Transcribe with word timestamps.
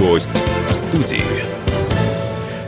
Гость 0.00 0.30
в 0.66 0.72
студии. 0.72 1.22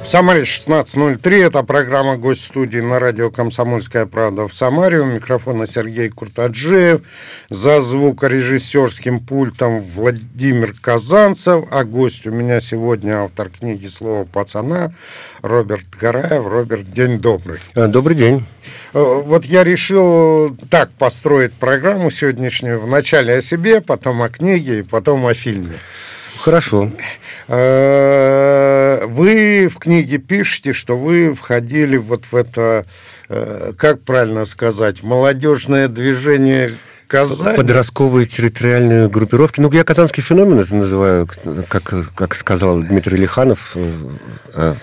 В 0.02 0.06
Самаре 0.06 0.42
16.03. 0.42 1.46
Это 1.46 1.62
программа 1.62 2.18
«Гость 2.18 2.44
студии» 2.44 2.80
на 2.80 2.98
радио 2.98 3.30
«Комсомольская 3.30 4.04
правда» 4.04 4.46
в 4.46 4.52
Самаре. 4.52 5.00
У 5.00 5.06
микрофона 5.06 5.66
Сергей 5.66 6.10
Куртаджиев. 6.10 7.00
За 7.48 7.80
звукорежиссерским 7.80 9.20
пультом 9.20 9.80
Владимир 9.80 10.74
Казанцев. 10.78 11.64
А 11.70 11.84
гость 11.84 12.26
у 12.26 12.30
меня 12.30 12.60
сегодня 12.60 13.24
автор 13.24 13.48
книги 13.48 13.86
«Слово 13.86 14.26
пацана» 14.26 14.92
Роберт 15.40 15.86
Гараев. 15.98 16.46
Роберт, 16.46 16.90
день 16.90 17.18
добрый. 17.18 17.60
А, 17.74 17.88
добрый 17.88 18.14
день. 18.14 18.44
Э, 18.92 19.22
вот 19.24 19.46
я 19.46 19.64
решил 19.64 20.54
так 20.68 20.90
построить 20.92 21.54
программу 21.54 22.10
сегодняшнюю. 22.10 22.78
Вначале 22.78 23.36
о 23.36 23.40
себе, 23.40 23.80
потом 23.80 24.20
о 24.20 24.28
книге 24.28 24.80
и 24.80 24.82
потом 24.82 25.24
о 25.24 25.32
фильме. 25.32 25.76
Хорошо. 26.42 26.90
Э, 27.46 29.06
вы 29.06 29.68
в 29.68 29.78
книге 29.78 30.18
пишете, 30.18 30.72
что 30.72 30.98
вы 30.98 31.34
входили 31.34 31.96
вот 31.96 32.24
в 32.24 32.34
это, 32.34 32.84
э, 33.28 33.72
как 33.78 34.02
правильно 34.02 34.44
сказать, 34.44 35.04
молодежное 35.04 35.86
движение 35.86 36.72
Казань. 37.06 37.54
Подростковые 37.54 38.26
территориальные 38.26 39.08
группировки. 39.08 39.60
Ну, 39.60 39.70
я 39.70 39.84
казанский 39.84 40.22
феномен 40.22 40.58
это 40.58 40.74
называю, 40.74 41.28
как, 41.68 41.94
как 42.14 42.34
сказал 42.34 42.80
Дмитрий 42.80 43.18
Лиханов 43.18 43.76
э, 43.76 44.74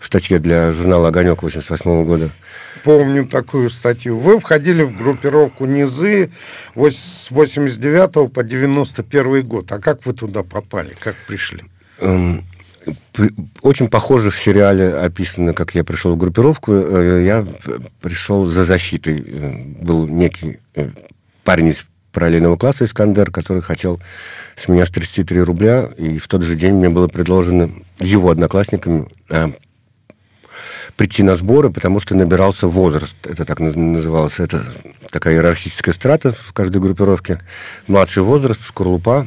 в 0.00 0.06
статье 0.06 0.38
для 0.38 0.72
журнала 0.72 1.08
«Огонек» 1.08 1.42
88 1.42 2.04
года 2.06 2.30
помню 2.84 3.26
такую 3.26 3.70
статью. 3.70 4.18
Вы 4.18 4.38
входили 4.38 4.82
в 4.82 4.96
группировку 4.96 5.64
«Низы» 5.64 6.30
с 6.76 7.30
89 7.30 8.32
по 8.32 8.44
91 8.44 9.42
год. 9.42 9.72
А 9.72 9.80
как 9.80 10.04
вы 10.06 10.12
туда 10.12 10.42
попали? 10.42 10.92
Как 11.00 11.16
пришли? 11.26 11.62
Эм, 11.98 12.44
очень 13.62 13.88
похоже 13.88 14.30
в 14.30 14.38
сериале 14.38 14.94
описано, 14.94 15.54
как 15.54 15.74
я 15.74 15.82
пришел 15.82 16.12
в 16.12 16.18
группировку. 16.18 16.72
Э, 16.72 17.22
я 17.24 17.46
пришел 18.02 18.44
за 18.44 18.64
защитой. 18.64 19.24
Э, 19.26 19.52
был 19.82 20.06
некий 20.06 20.58
э, 20.74 20.90
парень 21.42 21.68
из 21.68 21.86
параллельного 22.12 22.56
класса 22.56 22.84
Искандер, 22.84 23.30
который 23.30 23.62
хотел 23.62 23.98
с 24.56 24.68
меня 24.68 24.84
с 24.84 24.90
33 24.90 25.40
рубля, 25.40 25.88
и 25.96 26.18
в 26.18 26.28
тот 26.28 26.42
же 26.42 26.54
день 26.54 26.74
мне 26.74 26.88
было 26.88 27.08
предложено 27.08 27.70
его 27.98 28.30
одноклассниками 28.30 29.08
прийти 30.96 31.22
на 31.22 31.36
сборы, 31.36 31.70
потому 31.70 32.00
что 32.00 32.14
набирался 32.14 32.66
возраст. 32.66 33.16
Это 33.24 33.44
так 33.44 33.60
называлось. 33.60 34.40
Это 34.40 34.64
такая 35.10 35.34
иерархическая 35.34 35.94
страта 35.94 36.32
в 36.32 36.52
каждой 36.52 36.80
группировке. 36.80 37.40
Младший 37.86 38.22
возраст, 38.22 38.60
скорлупа. 38.66 39.26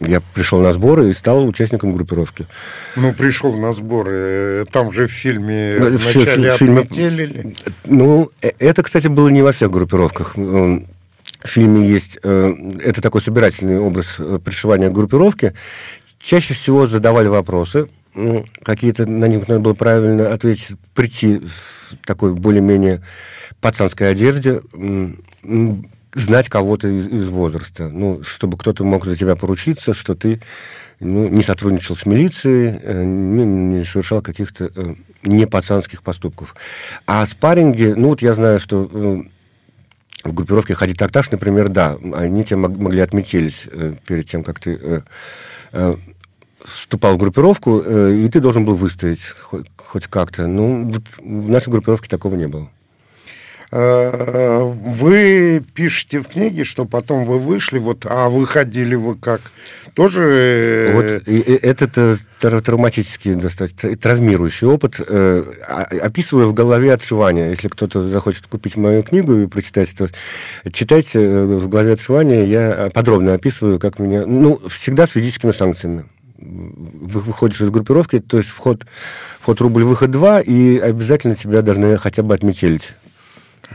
Я 0.00 0.20
пришел 0.34 0.60
на 0.60 0.72
сборы 0.72 1.08
и 1.08 1.14
стал 1.14 1.46
участником 1.46 1.94
группировки. 1.94 2.46
Ну, 2.96 3.14
пришел 3.14 3.56
на 3.56 3.72
сборы. 3.72 4.66
Там 4.70 4.92
же 4.92 5.06
в 5.06 5.10
фильме 5.10 5.76
ну, 5.78 5.96
вначале 5.96 6.50
в 6.50 6.56
фильме, 6.56 6.80
отметили. 6.80 7.54
Ну, 7.86 8.30
э, 8.42 8.50
это, 8.58 8.82
кстати, 8.82 9.08
было 9.08 9.28
не 9.28 9.42
во 9.42 9.52
всех 9.52 9.70
группировках. 9.70 10.36
В 10.36 11.48
фильме 11.48 11.88
есть... 11.88 12.18
Э, 12.22 12.54
это 12.80 13.00
такой 13.00 13.22
собирательный 13.22 13.78
образ 13.78 14.16
э, 14.18 14.38
пришивания 14.44 14.90
группировки. 14.90 15.54
Чаще 16.18 16.52
всего 16.52 16.86
задавали 16.86 17.28
вопросы, 17.28 17.88
какие-то 18.62 19.06
на 19.06 19.26
них 19.26 19.46
надо 19.48 19.60
было 19.60 19.74
правильно 19.74 20.32
ответить, 20.32 20.76
прийти 20.94 21.38
в 21.38 21.96
такой 22.04 22.34
более-менее 22.34 23.02
пацанской 23.60 24.10
одежде, 24.10 24.62
знать 26.14 26.48
кого-то 26.48 26.88
из, 26.88 27.06
из 27.08 27.28
возраста, 27.28 27.88
ну, 27.90 28.22
чтобы 28.22 28.56
кто-то 28.56 28.84
мог 28.84 29.04
за 29.04 29.16
тебя 29.16 29.36
поручиться, 29.36 29.92
что 29.92 30.14
ты 30.14 30.40
ну, 30.98 31.28
не 31.28 31.42
сотрудничал 31.42 31.94
с 31.94 32.06
милицией, 32.06 32.78
э, 32.82 33.04
не, 33.04 33.44
не 33.44 33.84
совершал 33.84 34.22
каких-то 34.22 34.70
э, 34.74 34.94
не 35.24 35.46
пацанских 35.46 36.02
поступков. 36.02 36.56
А 37.06 37.26
спарринги, 37.26 37.92
ну, 37.96 38.08
вот 38.08 38.22
я 38.22 38.32
знаю, 38.32 38.58
что 38.58 38.88
э, 38.90 39.22
в 40.28 40.32
группировке 40.32 40.74
«Ходить 40.74 40.98
такташ», 40.98 41.30
например, 41.30 41.68
да, 41.68 41.98
они 42.14 42.44
тебя 42.44 42.56
могли 42.56 43.00
отметились 43.00 43.66
перед 44.06 44.28
тем, 44.28 44.42
как 44.42 44.58
ты 44.58 45.04
вступал 46.64 47.14
в 47.14 47.18
группировку, 47.18 47.82
э, 47.84 48.24
и 48.24 48.28
ты 48.28 48.40
должен 48.40 48.64
был 48.64 48.74
выстоять 48.74 49.20
хоть, 49.40 49.66
хоть 49.76 50.06
как-то. 50.06 50.46
Ну, 50.46 50.84
вот 50.84 51.02
в 51.18 51.50
нашей 51.50 51.70
группировке 51.70 52.08
такого 52.08 52.34
не 52.36 52.48
было. 52.48 52.68
Э, 53.72 54.62
вы 54.62 55.62
пишете 55.74 56.20
в 56.20 56.28
книге, 56.28 56.64
что 56.64 56.84
потом 56.84 57.24
вы 57.24 57.38
вышли, 57.38 57.78
вот, 57.78 58.06
а 58.08 58.28
выходили 58.28 58.94
вы 58.94 59.16
как? 59.16 59.40
Тоже... 59.94 60.22
Э, 60.22 60.92
вот 60.94 61.28
и, 61.28 61.40
это 61.40 62.16
травматический, 62.38 63.34
достаточно 63.34 63.96
травмирующий 63.96 64.68
опыт. 64.68 65.00
Описываю 65.00 66.48
в 66.48 66.54
голове 66.54 66.92
отшивания. 66.92 67.50
Если 67.50 67.68
кто-то 67.68 68.08
захочет 68.08 68.46
купить 68.46 68.76
мою 68.76 69.02
книгу 69.02 69.34
и 69.34 69.46
прочитать, 69.46 69.90
то 69.96 70.08
читайте 70.70 71.40
в 71.40 71.68
голове 71.68 71.94
отшивания. 71.94 72.44
Я 72.44 72.90
подробно 72.92 73.34
описываю, 73.34 73.78
как 73.78 73.98
меня... 73.98 74.26
Ну, 74.26 74.60
всегда 74.68 75.06
с 75.06 75.10
физическими 75.10 75.52
санкциями 75.52 76.04
выходишь 76.38 77.60
из 77.60 77.70
группировки, 77.70 78.18
то 78.18 78.38
есть 78.38 78.50
вход, 78.50 78.86
вход 79.40 79.60
рубль, 79.60 79.84
выход 79.84 80.10
два, 80.10 80.40
и 80.40 80.78
обязательно 80.78 81.36
тебя 81.36 81.62
должны 81.62 81.96
хотя 81.96 82.22
бы 82.22 82.34
отметелить. 82.34 82.94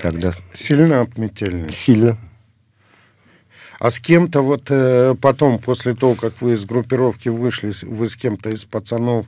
Тогда. 0.02 0.34
Сильно 0.54 1.02
отметили? 1.02 1.68
Сильно. 1.70 2.18
А 3.82 3.90
с 3.90 4.00
кем-то 4.00 4.42
вот 4.42 4.68
э, 4.70 5.16
потом, 5.20 5.58
после 5.58 5.96
того, 5.96 6.14
как 6.14 6.40
вы 6.40 6.54
из 6.54 6.66
группировки 6.66 7.30
вышли, 7.30 7.74
вы 7.82 8.08
с 8.08 8.16
кем-то 8.16 8.52
из 8.52 8.64
пацанов 8.64 9.26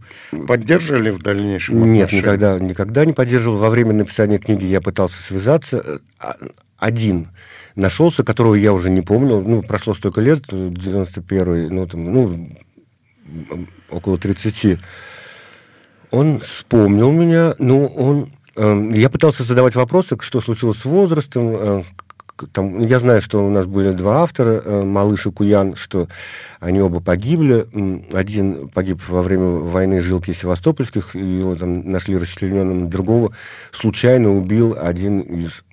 поддерживали 0.48 1.10
в 1.10 1.18
дальнейшем? 1.18 1.88
Нет, 1.88 2.14
никогда, 2.14 2.60
никогда 2.60 3.04
не 3.04 3.14
поддерживал. 3.14 3.58
Во 3.58 3.72
время 3.72 3.94
написания 3.94 4.38
книги 4.38 4.66
я 4.66 4.80
пытался 4.80 5.20
связаться. 5.24 6.02
А, 6.20 6.36
один 6.78 7.30
нашелся, 7.76 8.24
которого 8.24 8.54
я 8.54 8.74
уже 8.74 8.92
не 8.92 9.02
помнил. 9.02 9.42
Ну, 9.42 9.64
прошло 9.64 9.96
столько 9.96 10.22
лет, 10.22 10.44
91-й, 10.46 11.70
ну, 11.72 11.88
там, 11.88 12.14
ну, 12.14 12.48
около 13.90 14.18
30, 14.18 14.80
он 16.12 16.40
вспомнил 16.40 17.12
меня, 17.12 17.56
ну, 17.58 17.88
он... 17.88 18.32
Э, 18.56 18.90
я 18.94 19.10
пытался 19.10 19.44
задавать 19.44 19.76
вопросы, 19.76 20.18
что 20.20 20.42
случилось 20.42 20.78
с 20.78 20.86
возрастом, 20.86 21.56
э, 21.56 21.84
там, 22.52 22.80
я 22.80 23.00
знаю, 23.00 23.22
что 23.22 23.46
у 23.46 23.50
нас 23.50 23.66
были 23.66 23.92
два 23.92 24.24
автора, 24.24 24.62
э, 24.64 24.84
Малыш 24.84 25.26
и 25.28 25.32
Куян, 25.32 25.76
что 25.76 26.08
они 26.60 26.82
оба 26.82 27.00
погибли. 27.00 27.68
Один 28.12 28.70
погиб 28.70 29.02
во 29.08 29.22
время 29.22 29.46
войны 29.46 30.02
жилки 30.02 30.34
Севастопольских, 30.34 31.16
его 31.16 31.56
там 31.56 31.90
нашли 31.90 32.18
расчлененным. 32.18 32.90
Другого 32.90 33.34
случайно 33.72 34.36
убил 34.36 34.76
один 34.80 35.20
из 35.20 35.64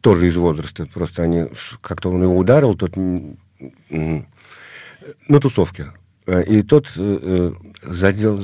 тоже 0.00 0.28
из 0.28 0.36
возраста. 0.36 0.86
Просто 0.86 1.22
они 1.22 1.46
как-то 1.80 2.10
он 2.10 2.22
его 2.22 2.36
ударил, 2.36 2.74
тот 2.74 2.94
на 3.90 5.40
тусовке. 5.40 5.92
Э, 6.30 6.44
и 6.44 6.62
тот 6.62 6.86
э, 6.96 7.18
э, 7.22 7.52
задел, 7.82 8.38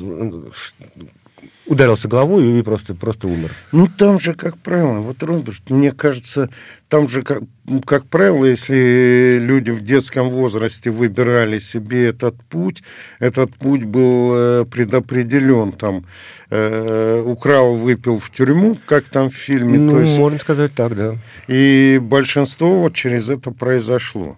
ударился 1.66 2.08
головой 2.08 2.58
и 2.58 2.62
просто, 2.62 2.94
просто 2.94 3.28
умер. 3.28 3.50
Ну, 3.70 3.86
там 3.86 4.18
же, 4.18 4.34
как 4.34 4.58
правило, 4.58 4.98
вот, 4.98 5.22
Роберт, 5.22 5.70
мне 5.70 5.92
кажется, 5.92 6.50
там 6.88 7.08
же, 7.08 7.22
как, 7.22 7.42
как 7.84 8.06
правило, 8.06 8.44
если 8.44 9.38
люди 9.40 9.70
в 9.70 9.82
детском 9.82 10.30
возрасте 10.30 10.90
выбирали 10.90 11.58
себе 11.58 12.08
этот 12.08 12.34
путь, 12.48 12.82
этот 13.20 13.54
путь 13.54 13.84
был 13.84 14.64
предопределен, 14.66 15.70
там, 15.72 16.04
э, 16.50 17.22
украл, 17.24 17.76
выпил 17.76 18.18
в 18.18 18.30
тюрьму, 18.30 18.76
как 18.86 19.04
там 19.04 19.30
в 19.30 19.34
фильме. 19.34 19.78
Ну, 19.78 19.92
То 19.92 20.00
есть, 20.00 20.18
можно 20.18 20.40
сказать 20.40 20.72
так, 20.74 20.96
да. 20.96 21.14
И 21.46 22.00
большинство 22.02 22.80
вот 22.80 22.94
через 22.94 23.30
это 23.30 23.52
произошло. 23.52 24.36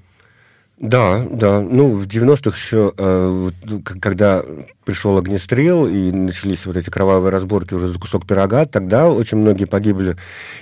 Да, 0.81 1.27
да. 1.29 1.61
Ну, 1.61 1.91
в 1.91 2.07
90-х 2.07 2.57
еще, 2.57 2.93
э, 2.97 3.49
когда 4.01 4.45
пришел 4.85 5.19
огнестрел 5.19 5.89
и 5.89 6.13
начались 6.13 6.67
вот 6.67 6.77
эти 6.77 6.89
кровавые 6.89 7.33
разборки 7.33 7.75
уже 7.75 7.89
за 7.89 7.99
кусок 7.99 8.27
пирога, 8.27 8.65
тогда 8.65 9.11
очень 9.11 9.39
многие 9.39 9.65
погибли. 9.65 10.17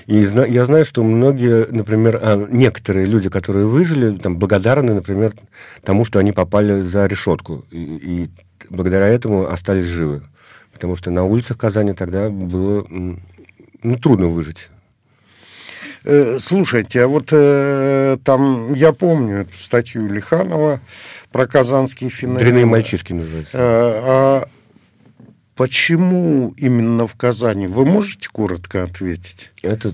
И 0.06 0.16
я 0.16 0.64
знаю, 0.64 0.86
что 0.86 1.02
многие, 1.04 1.66
например, 1.70 2.18
э, 2.20 2.46
некоторые 2.50 3.04
люди, 3.04 3.28
которые 3.28 3.66
выжили, 3.66 4.16
там, 4.16 4.38
благодарны, 4.38 4.94
например, 4.94 5.34
тому, 5.84 6.06
что 6.06 6.18
они 6.18 6.32
попали 6.32 6.80
за 6.80 7.06
решетку. 7.06 7.66
И 7.70 8.30
благодаря 8.70 9.08
этому 9.08 9.46
остались 9.46 9.84
живы. 9.84 10.22
Потому 10.72 10.96
что 10.96 11.10
на 11.10 11.24
улицах 11.24 11.58
Казани 11.58 11.92
тогда 11.92 12.30
было 12.30 12.86
ну, 12.88 13.96
трудно 13.98 14.28
выжить. 14.28 14.70
Э, 16.08 16.38
слушайте, 16.40 17.02
а 17.02 17.08
вот 17.08 17.30
э, 17.32 18.16
там, 18.22 18.74
я 18.74 18.92
помню 18.92 19.38
эту 19.38 19.56
статью 19.58 20.06
Лиханова 20.06 20.80
про 21.32 21.46
казанский 21.48 22.10
финал. 22.10 22.38
Дряные 22.38 22.64
мальчишки 22.64 23.12
называется. 23.12 23.58
Э, 23.58 23.60
а 24.04 24.48
почему 25.56 26.54
именно 26.56 27.08
в 27.08 27.16
Казани? 27.16 27.66
Вы 27.66 27.84
можете 27.84 28.28
коротко 28.30 28.84
ответить? 28.84 29.50
Это 29.62 29.92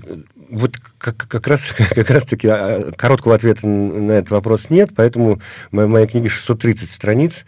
вот 0.51 0.77
как, 0.99 1.17
как 1.17 1.47
раз 1.47 1.61
как 1.95 2.11
раз 2.11 2.25
таки 2.25 2.47
а, 2.47 2.91
короткого 2.91 3.33
ответа 3.33 3.67
на 3.67 4.11
этот 4.11 4.29
вопрос 4.29 4.69
нет, 4.69 4.91
поэтому 4.95 5.41
моя, 5.71 5.87
моя 5.87 6.05
книга 6.05 6.29
630 6.29 6.91
страниц, 6.91 7.43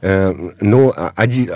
э, 0.00 0.30
но 0.62 1.12
один, 1.16 1.50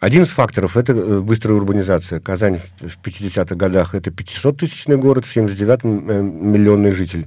один 0.00 0.24
из 0.24 0.28
факторов– 0.28 0.76
это 0.78 0.92
э, 0.92 1.20
быстрая 1.20 1.56
урбанизация. 1.56 2.20
Казань 2.20 2.60
в 2.80 2.98
50-х 3.02 3.54
годах– 3.54 3.94
это 3.94 4.10
500-тысячный 4.10 4.96
город, 4.96 5.24
в 5.24 5.36
79-м 5.36 6.10
э, 6.10 6.22
миллионный 6.22 6.92
житель. 6.92 7.26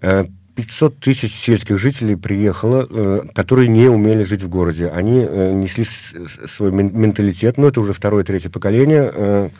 500 0.00 1.00
тысяч 1.00 1.34
сельских 1.34 1.78
жителей 1.78 2.14
приехало, 2.14 3.26
которые 3.34 3.68
не 3.68 3.88
умели 3.88 4.22
жить 4.22 4.42
в 4.42 4.48
городе. 4.48 4.86
Они 4.86 5.18
несли 5.18 5.84
свой 6.46 6.70
менталитет, 6.70 7.56
но 7.56 7.68
это 7.68 7.80
уже 7.80 7.92
второе-третье 7.92 8.50
поколение 8.50 9.50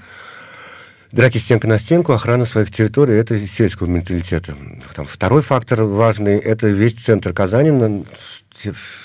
драки 1.15 1.39
стенка 1.39 1.69
на 1.69 1.79
стенку, 1.79 2.13
охрана 2.13 2.45
своих 2.45 2.73
территорий– 2.73 3.15
это 3.15 3.39
сельского 3.47 3.87
менталитета. 3.87 4.55
Там, 4.95 5.07
второй 5.07 5.43
фактор 5.43 5.85
важный– 5.85 6.37
это 6.39 6.69
весь 6.69 6.95
центр 6.95 7.33
Казани 7.33 7.71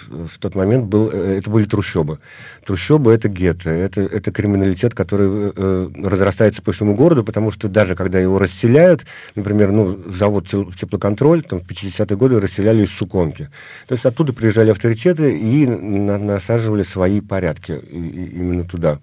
в 0.09 0.37
тот 0.39 0.55
момент 0.55 0.85
был, 0.85 1.09
э, 1.11 1.37
это 1.39 1.49
были 1.49 1.65
трущобы. 1.65 2.19
Трущобы– 2.65 3.11
это 3.13 3.29
гетто, 3.29 3.69
это, 3.69 4.01
это 4.01 4.31
криминалитет, 4.31 4.93
который 4.93 5.51
э, 5.55 5.89
разрастается 6.03 6.61
по 6.61 6.71
всему 6.71 6.95
городу, 6.95 7.23
потому 7.23 7.51
что 7.51 7.67
даже 7.67 7.95
когда 7.95 8.19
его 8.19 8.37
расселяют, 8.37 9.05
например, 9.35 9.71
ну, 9.71 9.99
завод 10.07 10.47
теплоконтроль, 10.47 11.43
там, 11.43 11.61
в 11.61 11.63
50-е 11.63 12.15
годы 12.15 12.39
расселяли 12.39 12.83
из 12.83 12.91
Суконки. 12.91 13.49
То 13.87 13.93
есть 13.93 14.05
оттуда 14.05 14.33
приезжали 14.33 14.71
авторитеты 14.71 15.37
и 15.37 15.65
на, 15.65 16.17
насаживали 16.17 16.83
свои 16.83 17.21
порядки 17.21 17.71
и, 17.71 17.97
и 17.97 18.25
именно 18.35 18.63
туда. 18.63 18.99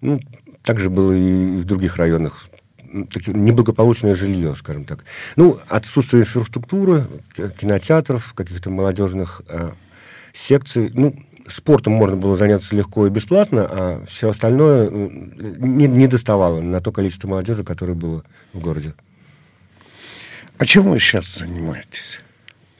Ну, 0.00 0.20
также 0.62 0.90
было 0.90 1.12
и 1.12 1.58
в 1.58 1.64
других 1.64 1.96
районах 1.96 2.48
неблагополучное 2.92 4.14
жилье, 4.14 4.54
скажем 4.56 4.84
так. 4.84 5.04
Ну, 5.36 5.58
отсутствие 5.68 6.22
инфраструктуры, 6.22 7.06
кинотеатров, 7.34 8.34
каких-то 8.34 8.70
молодежных 8.70 9.42
э, 9.48 9.70
секций. 10.34 10.90
Ну, 10.92 11.16
спортом 11.48 11.94
можно 11.94 12.16
было 12.16 12.36
заняться 12.36 12.76
легко 12.76 13.06
и 13.06 13.10
бесплатно, 13.10 13.66
а 13.68 14.04
все 14.06 14.30
остальное 14.30 14.90
не, 14.90 15.86
не 15.86 16.06
доставало 16.06 16.60
на 16.60 16.80
то 16.80 16.92
количество 16.92 17.28
молодежи, 17.28 17.64
которое 17.64 17.94
было 17.94 18.24
в 18.52 18.60
городе. 18.60 18.94
А 20.58 20.66
чем 20.66 20.90
вы 20.90 21.00
сейчас 21.00 21.38
занимаетесь? 21.38 22.20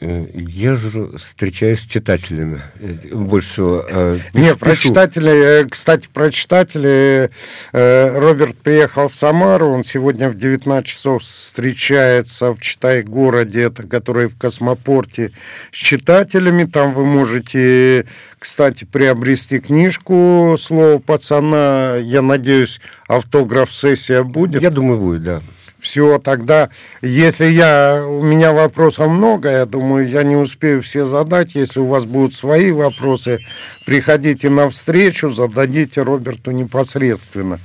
Э, 0.04 0.26
езжу, 0.34 1.16
встречаюсь 1.16 1.80
с 1.80 1.86
читателями. 1.86 2.60
Э, 2.80 3.14
больше 3.14 3.48
всего. 3.48 3.84
Э, 3.88 4.18
Нет, 4.34 4.58
про 4.58 4.74
читателей, 4.74 5.68
кстати, 5.68 6.08
про 6.12 6.28
читателей. 6.32 7.30
Роберт 7.72 8.58
приехал 8.58 9.06
в 9.06 9.14
Самару, 9.14 9.68
он 9.68 9.84
сегодня 9.84 10.28
в 10.28 10.34
19 10.34 10.84
часов 10.84 11.22
встречается 11.22 12.52
в 12.52 12.60
Читай-городе, 12.60 13.62
это 13.62 13.84
который 13.84 14.26
в 14.26 14.36
космопорте, 14.36 15.30
с 15.70 15.76
читателями. 15.76 16.64
Там 16.64 16.94
вы 16.94 17.04
можете, 17.04 18.04
кстати, 18.40 18.84
приобрести 18.84 19.60
книжку 19.60 20.56
«Слово 20.58 20.98
пацана». 20.98 21.96
Я 22.00 22.22
надеюсь, 22.22 22.80
автограф-сессия 23.06 24.24
будет. 24.24 24.62
Я 24.62 24.70
думаю, 24.70 24.98
будет, 24.98 25.22
да. 25.22 25.42
Все, 25.82 26.20
тогда, 26.20 26.70
если 27.02 27.46
я, 27.46 28.06
у 28.06 28.22
меня 28.22 28.52
вопросов 28.52 29.08
много, 29.08 29.50
я 29.50 29.66
думаю, 29.66 30.08
я 30.08 30.22
не 30.22 30.36
успею 30.36 30.80
все 30.80 31.06
задать. 31.06 31.56
Если 31.56 31.80
у 31.80 31.86
вас 31.86 32.04
будут 32.04 32.34
свои 32.34 32.70
вопросы, 32.70 33.40
приходите 33.84 34.48
на 34.48 34.70
встречу, 34.70 35.28
зададите 35.28 36.02
Роберту 36.02 36.52
непосредственно. 36.52 37.58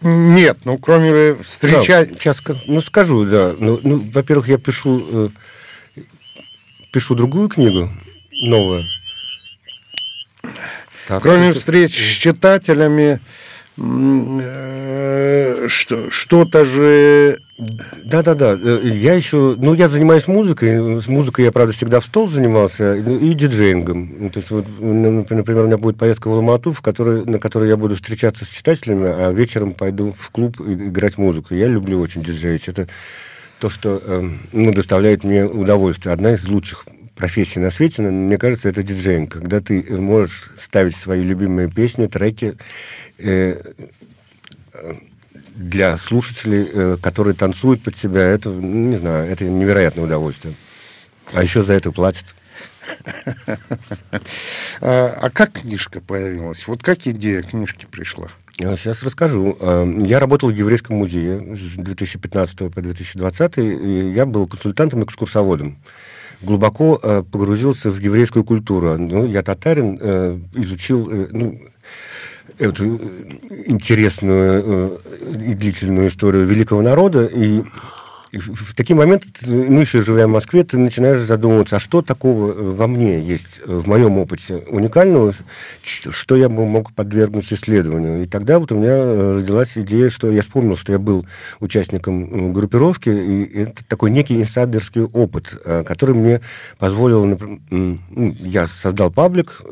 Нет, 0.00 0.60
ну 0.64 0.78
кроме 0.78 1.34
встречать... 1.34 2.12
Да, 2.12 2.18
сейчас, 2.18 2.42
ну 2.66 2.80
скажу, 2.80 3.26
да. 3.26 3.54
Ну, 3.58 3.78
ну 3.82 4.02
во-первых, 4.10 4.48
я 4.48 4.56
пишу, 4.56 5.06
э, 5.06 6.00
пишу 6.90 7.14
другую 7.14 7.50
книгу, 7.50 7.90
новую. 8.30 8.82
Так, 11.06 11.22
кроме 11.22 11.50
это... 11.50 11.58
встреч 11.58 11.94
с 11.94 12.16
читателями, 12.16 13.20
что, 15.68 16.10
что-то 16.10 16.64
же... 16.64 17.38
Да-да-да, 18.04 18.58
э, 18.60 18.80
я 18.84 19.14
еще, 19.14 19.56
ну, 19.58 19.74
я 19.74 19.88
занимаюсь 19.88 20.26
музыкой, 20.26 21.00
с 21.00 21.06
музыкой 21.06 21.44
я, 21.44 21.52
правда, 21.52 21.72
всегда 21.72 22.00
в 22.00 22.04
стол 22.04 22.28
занимался, 22.28 22.96
и 22.96 23.32
диджеингом. 23.32 24.12
Ну, 24.18 24.30
то 24.30 24.38
есть, 24.38 24.50
вот, 24.50 24.66
например, 24.80 25.64
у 25.64 25.66
меня 25.66 25.78
будет 25.78 25.96
поездка 25.96 26.28
в 26.28 26.32
Алмату, 26.32 26.72
в 26.72 26.82
которой, 26.82 27.24
на 27.24 27.38
которой 27.38 27.68
я 27.68 27.76
буду 27.76 27.94
встречаться 27.94 28.44
с 28.44 28.48
читателями, 28.48 29.08
а 29.08 29.32
вечером 29.32 29.72
пойду 29.72 30.14
в 30.16 30.30
клуб 30.30 30.60
играть 30.60 31.16
музыку. 31.16 31.54
Я 31.54 31.68
люблю 31.68 32.00
очень 32.00 32.22
диджеить. 32.22 32.68
Это 32.68 32.88
то, 33.60 33.68
что 33.68 34.02
эм, 34.04 34.40
ну, 34.52 34.72
доставляет 34.72 35.24
мне 35.24 35.44
удовольствие. 35.44 36.12
Одна 36.12 36.34
из 36.34 36.46
лучших 36.46 36.86
профессий 37.14 37.60
на 37.60 37.70
свете, 37.70 38.02
мне 38.02 38.38
кажется, 38.38 38.68
это 38.68 38.82
диджеинг. 38.82 39.32
Когда 39.32 39.60
ты 39.60 39.82
можешь 39.90 40.50
ставить 40.58 40.96
свои 40.96 41.20
любимые 41.20 41.70
песни, 41.70 42.06
треки, 42.06 42.54
э, 43.18 43.56
для 45.54 45.96
слушателей, 45.96 46.68
э, 46.72 46.96
которые 47.00 47.34
танцуют 47.34 47.82
под 47.82 47.96
себя, 47.96 48.22
это, 48.22 48.50
ну, 48.50 48.88
не 48.88 48.96
знаю, 48.96 49.30
это 49.30 49.44
невероятное 49.44 50.04
удовольствие. 50.04 50.54
А 51.32 51.42
еще 51.42 51.62
за 51.62 51.74
это 51.74 51.92
платят. 51.92 52.24
А, 54.80 55.18
а 55.22 55.30
как 55.30 55.52
книжка 55.52 56.00
появилась? 56.00 56.66
Вот 56.66 56.82
как 56.82 57.06
идея 57.06 57.42
книжки 57.42 57.86
пришла? 57.90 58.28
Сейчас 58.58 59.02
расскажу. 59.02 59.56
А, 59.60 59.84
я 59.84 60.18
работал 60.18 60.50
в 60.50 60.54
Еврейском 60.54 60.98
музее 60.98 61.54
с 61.54 61.76
2015 61.76 62.72
по 62.72 62.82
2020, 62.82 63.58
и 63.58 64.10
я 64.10 64.26
был 64.26 64.46
консультантом-экскурсоводом. 64.46 65.76
Глубоко 66.42 66.98
э, 67.02 67.22
погрузился 67.30 67.90
в 67.90 67.98
еврейскую 67.98 68.44
культуру. 68.44 68.98
Ну, 68.98 69.26
я 69.26 69.42
татарин, 69.42 69.98
э, 70.00 70.38
изучил 70.54 71.10
ну, 71.30 71.60
эту 72.58 73.00
интересную 73.66 75.00
и 75.22 75.54
длительную 75.54 76.08
историю 76.08 76.46
великого 76.46 76.82
народа, 76.82 77.24
и 77.26 77.62
в 78.38 78.74
такие 78.74 78.96
моменты, 78.96 79.28
ну, 79.46 79.80
еще 79.80 80.02
живя 80.02 80.26
в 80.26 80.30
Москве, 80.30 80.64
ты 80.64 80.78
начинаешь 80.78 81.20
задумываться, 81.20 81.76
а 81.76 81.78
что 81.78 82.02
такого 82.02 82.52
во 82.52 82.86
мне 82.86 83.20
есть, 83.20 83.60
в 83.66 83.86
моем 83.86 84.18
опыте 84.18 84.56
уникального, 84.68 85.32
что 85.82 86.36
я 86.36 86.48
бы 86.48 86.64
мог 86.66 86.92
подвергнуть 86.92 87.52
исследованию. 87.52 88.22
И 88.22 88.26
тогда 88.26 88.58
вот 88.58 88.72
у 88.72 88.76
меня 88.76 89.34
родилась 89.34 89.76
идея, 89.76 90.08
что 90.08 90.30
я 90.30 90.42
вспомнил, 90.42 90.76
что 90.76 90.92
я 90.92 90.98
был 90.98 91.26
участником 91.60 92.52
группировки, 92.52 93.10
и 93.10 93.58
это 93.60 93.84
такой 93.86 94.10
некий 94.10 94.40
инсайдерский 94.40 95.02
опыт, 95.02 95.56
который 95.86 96.14
мне 96.14 96.40
позволил, 96.78 97.24
ну, 97.70 97.98
я 98.40 98.66
создал 98.66 99.10
паблик, 99.10 99.62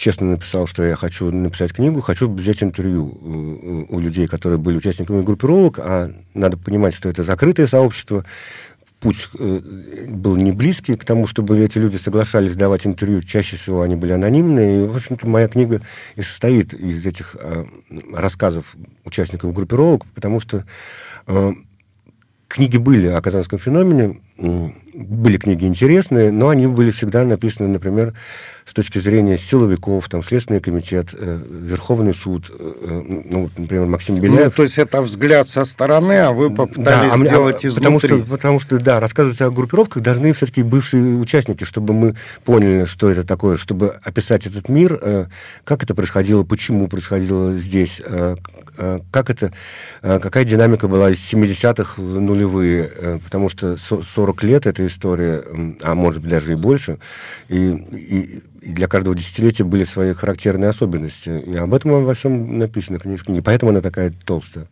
честно 0.00 0.30
написал, 0.30 0.66
что 0.66 0.82
я 0.82 0.96
хочу 0.96 1.30
написать 1.30 1.74
книгу, 1.74 2.00
хочу 2.00 2.30
взять 2.30 2.62
интервью 2.62 3.04
у, 3.04 3.96
у 3.96 4.00
людей, 4.00 4.26
которые 4.26 4.58
были 4.58 4.78
участниками 4.78 5.20
группировок, 5.20 5.78
а 5.78 6.10
надо 6.32 6.56
понимать, 6.56 6.94
что 6.94 7.10
это 7.10 7.22
закрытое 7.22 7.66
сообщество, 7.66 8.24
путь 8.98 9.28
э, 9.38 10.06
был 10.08 10.36
не 10.36 10.52
близкий 10.52 10.96
к 10.96 11.04
тому, 11.04 11.26
чтобы 11.26 11.58
эти 11.58 11.76
люди 11.76 11.98
соглашались 11.98 12.56
давать 12.56 12.86
интервью. 12.86 13.22
Чаще 13.22 13.56
всего 13.56 13.82
они 13.82 13.94
были 13.94 14.12
анонимные. 14.12 14.84
И, 14.84 14.88
в 14.88 14.96
общем-то, 14.96 15.28
моя 15.28 15.48
книга 15.48 15.82
и 16.16 16.22
состоит 16.22 16.72
из 16.72 17.06
этих 17.06 17.36
э, 17.38 17.64
рассказов 18.12 18.76
участников 19.04 19.52
группировок, 19.52 20.06
потому 20.14 20.40
что 20.40 20.64
э, 21.26 21.52
книги 22.48 22.78
были 22.78 23.06
о 23.06 23.20
казанском 23.20 23.58
феномене, 23.58 24.18
были 24.40 25.36
книги 25.36 25.64
интересные, 25.64 26.30
но 26.30 26.48
они 26.48 26.66
были 26.66 26.90
всегда 26.90 27.24
написаны, 27.24 27.68
например, 27.68 28.14
с 28.66 28.72
точки 28.72 28.98
зрения 28.98 29.36
силовиков, 29.36 30.08
там, 30.08 30.22
Следственный 30.22 30.60
комитет, 30.60 31.08
э, 31.12 31.40
Верховный 31.48 32.14
суд, 32.14 32.50
э, 32.50 32.72
э 32.82 33.22
ну, 33.30 33.50
например, 33.56 33.86
Максим 33.86 34.16
Беляев. 34.16 34.44
Ну, 34.44 34.50
то 34.50 34.62
есть 34.62 34.78
это 34.78 35.02
взгляд 35.02 35.48
со 35.48 35.64
стороны, 35.64 36.20
а 36.20 36.32
вы 36.32 36.54
попытались 36.54 37.12
да, 37.12 37.22
а, 37.22 37.26
сделать 37.26 37.66
изнутри. 37.66 37.84
Потому 37.84 38.00
что, 38.00 38.30
потому 38.30 38.60
что, 38.60 38.78
да, 38.78 39.00
рассказывать 39.00 39.40
о 39.40 39.50
группировках 39.50 40.02
должны 40.02 40.32
все-таки 40.32 40.62
бывшие 40.62 41.16
участники, 41.16 41.64
чтобы 41.64 41.94
мы 41.94 42.16
поняли, 42.44 42.84
что 42.84 43.10
это 43.10 43.24
такое, 43.24 43.56
чтобы 43.56 43.88
описать 44.02 44.46
этот 44.46 44.68
мир, 44.68 45.28
как 45.64 45.82
это 45.82 45.94
происходило, 45.94 46.44
почему 46.44 46.88
происходило 46.88 47.52
здесь, 47.52 48.00
как 49.10 49.30
это, 49.30 49.52
какая 50.00 50.44
динамика 50.44 50.88
была 50.88 51.10
из 51.10 51.18
70-х 51.18 52.00
в 52.00 52.20
нулевые, 52.20 53.20
потому 53.24 53.48
что 53.48 53.76
40 53.76 54.29
лет 54.42 54.66
эта 54.66 54.86
история, 54.86 55.42
а 55.82 55.94
может 55.94 56.22
быть 56.22 56.30
даже 56.30 56.52
и 56.52 56.56
больше, 56.56 56.98
и, 57.48 57.68
и 57.68 58.42
и 58.60 58.72
для 58.72 58.88
каждого 58.88 59.16
десятилетия 59.16 59.64
были 59.64 59.84
свои 59.84 60.12
характерные 60.12 60.70
особенности. 60.70 61.42
И 61.46 61.56
об 61.56 61.74
этом 61.74 62.04
во 62.04 62.14
всем 62.14 62.58
написано 62.58 62.98
книжка. 62.98 63.32
И 63.32 63.40
поэтому 63.40 63.70
она 63.70 63.80
такая 63.80 64.12
толстая. 64.24 64.66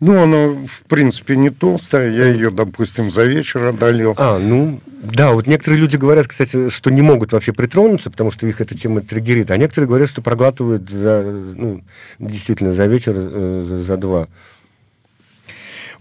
Ну, 0.00 0.22
она, 0.22 0.48
в 0.66 0.84
принципе, 0.88 1.36
не 1.36 1.50
толстая. 1.50 2.10
Я 2.10 2.28
ее, 2.28 2.50
допустим, 2.50 3.10
за 3.10 3.24
вечер 3.24 3.66
одолел. 3.66 4.14
А, 4.16 4.38
ну, 4.38 4.80
да, 4.86 5.32
вот 5.32 5.46
некоторые 5.46 5.78
люди 5.78 5.98
говорят, 5.98 6.26
кстати, 6.26 6.70
что 6.70 6.90
не 6.90 7.02
могут 7.02 7.32
вообще 7.32 7.52
притронуться, 7.52 8.10
потому 8.10 8.30
что 8.30 8.46
их 8.46 8.62
эта 8.62 8.74
тема 8.74 9.02
триггерит. 9.02 9.50
А 9.50 9.58
некоторые 9.58 9.88
говорят, 9.88 10.08
что 10.08 10.22
проглатывают 10.22 10.88
за, 10.88 11.22
ну, 11.54 11.82
действительно 12.18 12.72
за 12.72 12.86
вечер, 12.86 13.12
э, 13.14 13.82
за 13.86 13.96
два. 13.98 14.28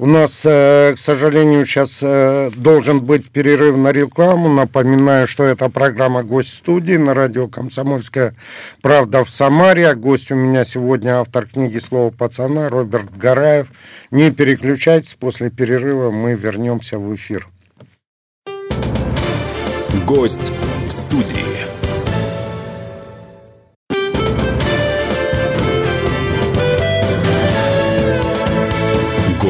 У 0.02 0.06
нас, 0.06 0.44
э, 0.46 0.94
к 0.96 0.98
сожалению, 0.98 1.66
сейчас 1.66 2.00
э, 2.02 2.52
должен 2.56 3.02
быть 3.02 3.30
перерыв 3.30 3.76
на 3.76 3.92
рекламу. 3.92 4.48
Напоминаю, 4.48 5.28
что 5.28 5.44
это 5.44 5.70
программа 5.70 6.24
«Гость 6.24 6.54
студии» 6.54 6.96
на 6.96 7.14
радио 7.14 7.48
«Комсомольская 7.48 8.34
правда» 8.82 9.26
в 9.26 9.30
Самаре. 9.30 9.90
А 9.90 9.96
гость 9.96 10.32
у 10.32 10.36
меня 10.36 10.64
сегодня 10.64 11.20
автор 11.20 11.48
книги 11.48 11.80
«Слово 11.80 12.12
пацана» 12.12 12.70
Роберт 12.70 13.14
Гараев. 13.18 13.68
Не 14.10 14.32
переключайтесь, 14.32 15.16
после 15.20 15.50
перерыва 15.50 16.12
мы 16.12 16.34
вернемся 16.34 16.98
в 16.98 17.14
эфир. 17.14 17.50
Гость 20.06 20.54
в 20.86 20.92
студии. 20.92 21.69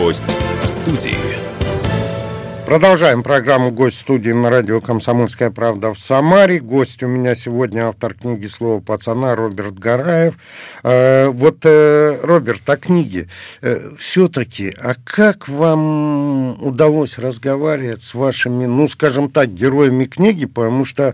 Гость 0.10 0.24
в 0.63 0.66
студии. 0.66 1.16
Продолжаем 2.66 3.22
программу 3.22 3.70
«Гость 3.70 4.00
студии» 4.00 4.32
на 4.32 4.50
радио 4.50 4.82
«Комсомольская 4.82 5.51
правда» 5.51 5.94
в 5.94 6.00
Самаре. 6.00 6.60
Гость 6.60 7.04
у 7.04 7.08
меня 7.08 7.36
сегодня 7.36 7.88
автор 7.88 8.16
книги 8.16 8.48
«Слово 8.48 8.80
пацана» 8.80 9.36
Роберт 9.36 9.78
Гараев. 9.78 10.36
Э, 10.84 11.28
вот, 11.30 11.60
э, 11.63 12.20
Роберт, 12.24 12.68
о 12.68 12.78
книге. 12.78 13.28
Э, 13.62 13.89
все-таки, 14.00 14.74
а 14.82 14.94
как 15.04 15.48
вам 15.48 16.62
удалось 16.63 17.20
разговаривать 17.20 18.01
с 18.01 18.16
вашими, 18.16 18.66
ну, 18.66 18.88
скажем 18.88 19.30
так, 19.30 19.54
героями 19.54 20.06
книги, 20.06 20.46
потому 20.46 20.86
что 20.86 21.13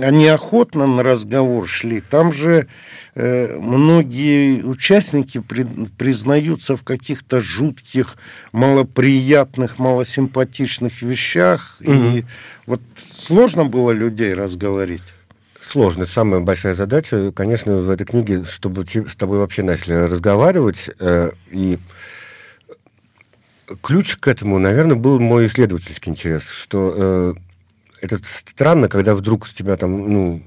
они 0.00 0.26
охотно 0.26 0.86
на 0.86 1.02
разговор 1.02 1.66
шли. 1.66 2.00
Там 2.00 2.32
же 2.32 2.66
Э, 3.14 3.58
многие 3.58 4.62
участники 4.62 5.40
признаются 5.40 6.76
в 6.76 6.82
каких-то 6.82 7.40
жутких, 7.40 8.16
малоприятных, 8.52 9.78
малосимпатичных 9.78 11.02
вещах. 11.02 11.76
Угу. 11.80 11.92
И 11.92 12.24
вот 12.66 12.80
сложно 12.96 13.64
было 13.64 13.90
людей 13.90 14.34
разговорить. 14.34 15.14
Сложно. 15.58 16.06
Самая 16.06 16.40
большая 16.40 16.74
задача, 16.74 17.32
конечно, 17.32 17.76
в 17.76 17.90
этой 17.90 18.06
книге, 18.06 18.44
чтобы 18.44 18.86
с 18.86 19.14
тобой 19.16 19.38
вообще 19.38 19.62
начали 19.62 19.94
разговаривать. 19.94 20.88
Э, 20.98 21.32
и 21.50 21.78
ключ 23.82 24.16
к 24.16 24.28
этому, 24.28 24.58
наверное, 24.58 24.96
был 24.96 25.18
мой 25.18 25.46
исследовательский 25.46 26.10
интерес, 26.10 26.44
что 26.48 26.94
э, 26.96 27.34
это 28.00 28.18
странно, 28.22 28.88
когда 28.88 29.14
вдруг 29.14 29.46
с 29.46 29.54
тебя 29.54 29.76
там, 29.76 30.12
ну, 30.12 30.42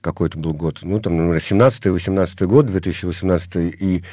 какой 0.00 0.28
это 0.28 0.38
был 0.38 0.52
год, 0.52 0.80
ну, 0.82 1.00
там, 1.00 1.16
например, 1.16 1.42
17-18 1.42 2.46
год, 2.46 2.66
2018, 2.66 3.56
и 3.56 4.04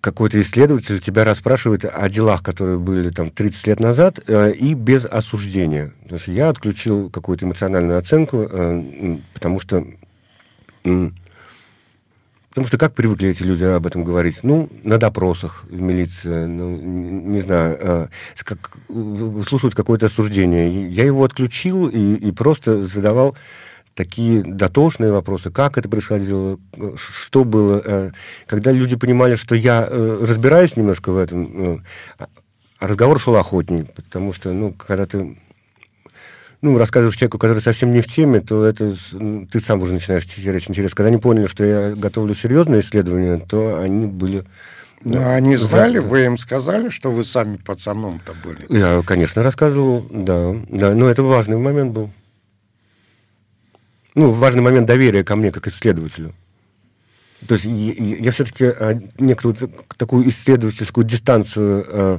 какой-то 0.00 0.40
исследователь 0.40 1.00
тебя 1.00 1.24
расспрашивает 1.24 1.84
о 1.84 2.08
делах, 2.08 2.42
которые 2.42 2.78
были 2.78 3.10
там 3.10 3.30
30 3.30 3.66
лет 3.66 3.80
назад, 3.80 4.20
э, 4.26 4.52
и 4.52 4.74
без 4.74 5.04
осуждения. 5.04 5.92
То 6.08 6.14
есть 6.14 6.28
я 6.28 6.48
отключил 6.48 7.10
какую-то 7.10 7.46
эмоциональную 7.46 7.98
оценку, 7.98 8.48
э, 8.48 9.18
потому 9.34 9.60
что... 9.60 9.84
потому 12.58 12.68
что 12.68 12.78
как 12.78 12.94
привыкли 12.94 13.28
эти 13.28 13.44
люди 13.44 13.64
об 13.64 13.86
этом 13.86 14.02
говорить? 14.02 14.40
Ну, 14.42 14.68
на 14.82 14.98
допросах 14.98 15.64
в 15.68 15.80
милиции, 15.80 16.46
ну, 16.46 16.76
не 16.76 17.40
знаю, 17.40 17.78
э, 17.80 18.08
как, 18.42 18.72
слушают 19.46 19.76
какое-то 19.76 20.06
осуждение. 20.06 20.88
Я 20.88 21.04
его 21.04 21.22
отключил 21.22 21.88
и, 21.88 22.14
и 22.14 22.32
просто 22.32 22.82
задавал 22.82 23.36
такие 23.94 24.42
дотошные 24.42 25.12
вопросы, 25.12 25.52
как 25.52 25.78
это 25.78 25.88
происходило, 25.88 26.58
что 26.96 27.44
было. 27.44 27.80
Э, 27.84 28.10
когда 28.48 28.72
люди 28.72 28.96
понимали, 28.96 29.36
что 29.36 29.54
я 29.54 29.86
э, 29.88 30.18
разбираюсь 30.28 30.76
немножко 30.76 31.12
в 31.12 31.16
этом, 31.16 31.82
э, 32.18 32.26
разговор 32.80 33.20
шел 33.20 33.36
охотней, 33.36 33.84
потому 33.84 34.32
что, 34.32 34.52
ну, 34.52 34.72
когда 34.72 35.06
ты 35.06 35.38
ну, 36.60 36.76
рассказываешь 36.78 37.16
человеку, 37.16 37.38
который 37.38 37.62
совсем 37.62 37.90
не 37.92 38.00
в 38.00 38.06
теме, 38.06 38.40
то 38.40 38.64
это 38.64 38.94
ты 39.50 39.60
сам 39.60 39.82
уже 39.82 39.94
начинаешь 39.94 40.26
терять 40.26 40.68
интерес. 40.68 40.94
Когда 40.94 41.08
они 41.08 41.18
поняли, 41.18 41.46
что 41.46 41.64
я 41.64 41.94
готовлю 41.94 42.34
серьезные 42.34 42.80
исследования, 42.80 43.38
то 43.38 43.80
они 43.80 44.06
были... 44.06 44.44
Ну, 45.04 45.12
да, 45.12 45.34
они 45.34 45.54
знали, 45.54 45.98
вы 45.98 46.24
им 46.24 46.36
сказали, 46.36 46.88
что 46.88 47.12
вы 47.12 47.22
сами 47.22 47.56
пацаном-то 47.56 48.34
были? 48.42 48.66
Я, 48.68 49.02
конечно, 49.06 49.44
рассказывал, 49.44 50.04
да. 50.10 50.56
да 50.68 50.92
но 50.94 51.08
это 51.08 51.22
важный 51.22 51.56
момент 51.56 51.92
был 51.92 52.10
ну, 54.18 54.30
важный 54.30 54.62
момент 54.62 54.86
доверия 54.86 55.22
ко 55.22 55.36
мне 55.36 55.52
как 55.52 55.68
исследователю. 55.68 56.34
То 57.46 57.54
есть 57.54 57.66
я, 57.66 58.16
я 58.16 58.30
все-таки 58.32 58.64
а, 58.64 59.00
некоторую 59.18 59.70
такую 59.96 60.28
исследовательскую 60.28 61.04
дистанцию 61.04 61.86
э, 61.88 62.18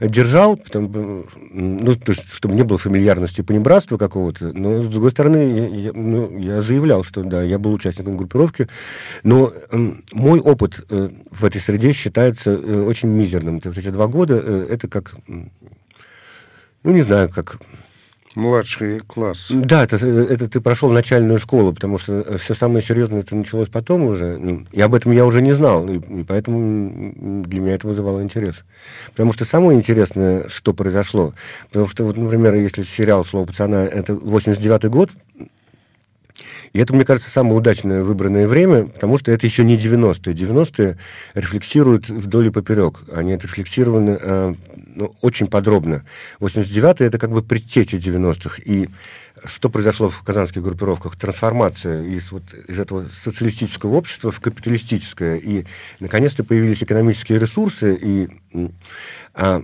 держал, 0.00 0.56
потому, 0.56 1.24
ну, 1.50 1.94
то 1.94 2.12
есть, 2.12 2.32
чтобы 2.32 2.54
не 2.54 2.62
было 2.62 2.78
фамильярности 2.78 3.42
понебратства 3.42 3.96
какого-то, 3.96 4.52
но, 4.52 4.82
с 4.82 4.88
другой 4.88 5.10
стороны, 5.10 5.70
я, 5.74 5.92
ну, 5.92 6.36
я 6.38 6.62
заявлял, 6.62 7.04
что 7.04 7.22
да, 7.22 7.42
я 7.42 7.58
был 7.58 7.72
участником 7.72 8.16
группировки, 8.16 8.68
но 9.22 9.52
э, 9.70 9.92
мой 10.12 10.40
опыт 10.40 10.84
э, 10.90 11.10
в 11.30 11.44
этой 11.44 11.60
среде 11.60 11.92
считается 11.92 12.50
э, 12.50 12.82
очень 12.82 13.08
мизерным. 13.08 13.60
То 13.60 13.70
есть 13.70 13.78
эти 13.78 13.88
два 13.88 14.06
года, 14.06 14.40
э, 14.42 14.66
это 14.70 14.88
как, 14.88 15.14
ну, 15.26 15.50
не 16.84 17.02
знаю, 17.02 17.30
как 17.30 17.58
младший 18.36 19.00
класс. 19.00 19.50
Да, 19.50 19.82
это, 19.82 19.96
это 19.96 20.48
ты 20.48 20.60
прошел 20.60 20.90
начальную 20.90 21.38
школу, 21.38 21.72
потому 21.72 21.98
что 21.98 22.36
все 22.38 22.54
самое 22.54 22.84
серьезное 22.84 23.20
это 23.20 23.34
началось 23.34 23.68
потом 23.68 24.02
уже. 24.02 24.36
Ну, 24.36 24.66
и 24.70 24.80
об 24.80 24.94
этом 24.94 25.10
я 25.12 25.24
уже 25.26 25.40
не 25.42 25.52
знал, 25.52 25.88
и, 25.88 25.98
и 25.98 26.22
поэтому 26.22 27.42
для 27.42 27.60
меня 27.60 27.74
это 27.74 27.88
вызывало 27.88 28.22
интерес. 28.22 28.64
Потому 29.10 29.32
что 29.32 29.44
самое 29.44 29.78
интересное, 29.78 30.46
что 30.48 30.74
произошло, 30.74 31.32
потому 31.68 31.88
что, 31.88 32.04
вот, 32.04 32.16
например, 32.16 32.54
если 32.54 32.82
сериал 32.82 33.24
«Слово 33.24 33.46
пацана» 33.46 33.84
это 33.84 34.12
89-й 34.12 34.88
год, 34.88 35.10
и 36.72 36.78
это, 36.78 36.94
мне 36.94 37.04
кажется, 37.04 37.30
самое 37.30 37.56
удачное 37.56 38.02
выбранное 38.02 38.46
время, 38.46 38.86
потому 38.86 39.18
что 39.18 39.32
это 39.32 39.46
еще 39.46 39.64
не 39.64 39.76
90-е. 39.76 40.34
90-е 40.34 40.98
рефлексируют 41.34 42.08
вдоль 42.08 42.48
и 42.48 42.50
поперек. 42.50 43.00
Они 43.12 43.32
отрефлексированы 43.32 44.18
э, 44.20 44.54
ну, 44.94 45.14
очень 45.20 45.46
подробно. 45.46 46.04
89-е 46.40 47.06
это 47.06 47.18
как 47.18 47.30
бы 47.30 47.42
предтеча 47.42 47.96
90-х. 47.96 48.62
И 48.64 48.88
что 49.44 49.68
произошло 49.68 50.08
в 50.08 50.22
казанских 50.22 50.62
группировках? 50.62 51.16
Трансформация 51.16 52.02
из, 52.02 52.32
вот, 52.32 52.42
из 52.68 52.80
этого 52.80 53.06
социалистического 53.12 53.94
общества 53.94 54.30
в 54.30 54.40
капиталистическое. 54.40 55.36
И, 55.36 55.66
наконец-то, 56.00 56.44
появились 56.44 56.82
экономические 56.82 57.38
ресурсы. 57.38 57.94
И, 57.94 58.28
а, 59.34 59.62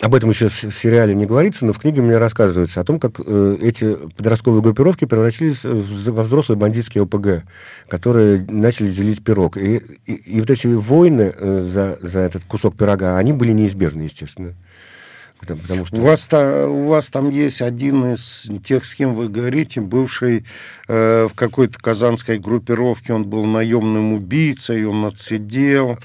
об 0.00 0.14
этом 0.14 0.30
еще 0.30 0.48
в 0.48 0.54
сериале 0.54 1.14
не 1.14 1.26
говорится, 1.26 1.66
но 1.66 1.72
в 1.72 1.78
книге 1.78 2.02
мне 2.02 2.18
рассказывается 2.18 2.80
о 2.80 2.84
том, 2.84 3.00
как 3.00 3.14
э, 3.18 3.56
эти 3.60 3.96
подростковые 4.16 4.62
группировки 4.62 5.06
превратились 5.06 5.64
в, 5.64 6.12
во 6.12 6.22
взрослые 6.22 6.56
бандитские 6.56 7.02
ОПГ, 7.02 7.44
которые 7.88 8.46
начали 8.48 8.92
делить 8.92 9.24
пирог. 9.24 9.56
И, 9.56 9.82
и, 10.06 10.14
и 10.14 10.40
вот 10.40 10.50
эти 10.50 10.68
войны 10.68 11.34
э, 11.36 11.62
за, 11.62 11.98
за 12.00 12.20
этот 12.20 12.44
кусок 12.44 12.76
пирога, 12.76 13.16
они 13.16 13.32
были 13.32 13.50
неизбежны, 13.50 14.02
естественно. 14.02 14.54
Потому 15.40 15.86
что... 15.86 15.96
у, 15.96 16.00
вас, 16.00 16.28
у 16.32 16.88
вас 16.88 17.10
там 17.10 17.30
есть 17.30 17.62
один 17.62 18.04
из 18.14 18.50
тех, 18.64 18.84
с 18.84 18.94
кем 18.94 19.14
вы 19.14 19.28
говорите, 19.28 19.80
бывший 19.80 20.44
э, 20.88 21.28
в 21.30 21.34
какой-то 21.34 21.78
казанской 21.78 22.38
группировке, 22.38 23.12
он 23.12 23.24
был 23.24 23.44
наемным 23.44 24.12
убийцей, 24.12 24.84
он 24.84 25.04
отсидел. 25.04 25.98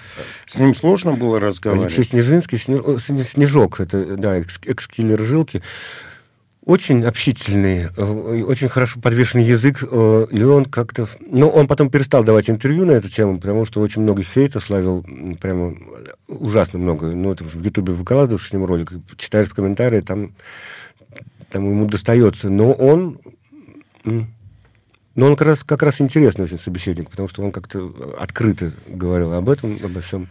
С 0.46 0.60
ним 0.60 0.74
сложно 0.74 1.14
было 1.14 1.40
разговаривать? 1.40 1.88
Алексей 1.88 2.10
Снежинский, 2.10 2.58
Снежок, 2.58 3.80
это, 3.80 4.18
да, 4.18 4.38
экс-киллер 4.38 5.22
Жилки 5.22 5.62
очень 6.66 7.04
общительный, 7.04 7.90
э, 7.96 8.44
очень 8.44 8.70
хорошо 8.70 9.00
подвешенный 9.00 9.44
язык, 9.44 9.84
э, 9.84 10.28
и 10.32 10.44
он 10.44 10.66
как-то... 10.66 11.08
Ну, 11.20 11.50
он 11.50 11.68
потом 11.68 11.90
перестал 11.90 12.24
давать 12.24 12.50
интервью 12.50 12.86
на 12.86 12.92
эту 12.92 13.10
тему, 13.10 13.40
потому 13.40 13.66
что 13.66 13.82
очень 13.82 14.02
много 14.02 14.24
хейта 14.24 14.60
славил, 14.60 15.06
прямо 15.42 15.76
ужасно 16.28 16.80
много. 16.80 17.08
Ну, 17.08 17.32
это 17.32 17.44
в 17.44 17.62
Ютубе 17.62 17.94
выкладываешь 17.94 18.48
с 18.48 18.54
ним 18.54 18.66
ролик, 18.66 18.92
читаешь 19.18 19.50
комментарии, 19.50 20.02
там, 20.02 20.34
там 21.50 21.70
ему 21.70 21.86
достается. 21.86 22.50
Но 22.50 22.72
он... 22.72 23.20
Но 25.16 25.28
он 25.28 25.36
как 25.36 25.48
раз, 25.48 25.64
как 25.64 25.84
раз 25.84 26.02
интересный 26.02 26.46
очень 26.46 26.58
собеседник, 26.58 27.10
потому 27.10 27.28
что 27.28 27.44
он 27.44 27.52
как-то 27.52 28.16
открыто 28.18 28.72
говорил 28.88 29.34
об 29.34 29.48
этом, 29.48 29.78
обо 29.84 30.02
всем. 30.02 30.28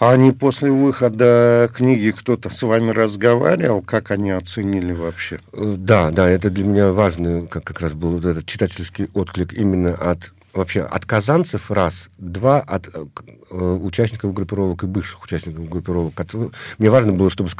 А 0.00 0.12
они 0.12 0.32
после 0.32 0.70
выхода 0.70 1.70
книги 1.74 2.10
кто-то 2.10 2.48
с 2.48 2.62
вами 2.62 2.90
разговаривал? 2.90 3.82
Как 3.82 4.10
они 4.10 4.30
оценили 4.30 4.94
вообще? 4.94 5.40
Э, 5.52 5.74
да, 5.76 6.10
да, 6.10 6.26
это 6.26 6.48
для 6.48 6.64
меня 6.64 6.92
важно, 6.92 7.46
как 7.46 7.64
как 7.64 7.82
раз 7.82 7.92
был 7.92 8.12
вот 8.12 8.24
этот 8.24 8.46
читательский 8.46 9.10
отклик 9.12 9.52
именно 9.52 9.94
от 9.94 10.32
вообще 10.52 10.80
от 10.80 11.04
казанцев 11.04 11.70
раз, 11.70 12.08
два 12.18 12.60
от 12.60 12.88
э, 12.88 13.06
э, 13.50 13.78
участников 13.82 14.34
группировок 14.34 14.82
и 14.82 14.86
бывших 14.86 15.22
участников 15.22 15.68
группировок. 15.68 16.14
Которые, 16.14 16.50
мне 16.78 16.90
важно 16.90 17.12
было, 17.12 17.30
чтобы 17.30 17.50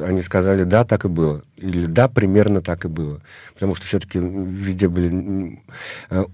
они 0.00 0.22
сказали, 0.22 0.64
да, 0.64 0.84
так 0.84 1.04
и 1.04 1.08
было, 1.08 1.42
или 1.56 1.86
да, 1.86 2.08
примерно 2.08 2.62
так 2.62 2.84
и 2.84 2.88
было. 2.88 3.20
Потому 3.54 3.74
что 3.74 3.86
все-таки 3.86 4.18
везде 4.18 4.88
были, 4.88 5.60
э, 6.10 6.24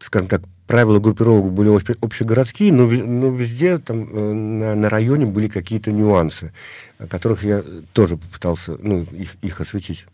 скажем 0.00 0.28
так, 0.28 0.42
правила 0.66 0.98
группировок 0.98 1.52
были 1.52 1.68
общегородские, 1.68 2.72
но, 2.72 2.86
но 2.86 3.30
везде 3.30 3.78
там 3.78 4.08
э, 4.10 4.32
на, 4.32 4.74
на 4.74 4.88
районе 4.88 5.26
были 5.26 5.48
какие-то 5.48 5.92
нюансы, 5.92 6.52
которых 7.08 7.44
я 7.44 7.62
тоже 7.92 8.16
попытался 8.16 8.76
ну, 8.80 9.02
их, 9.12 9.36
их 9.42 9.60
осветить. 9.60 10.06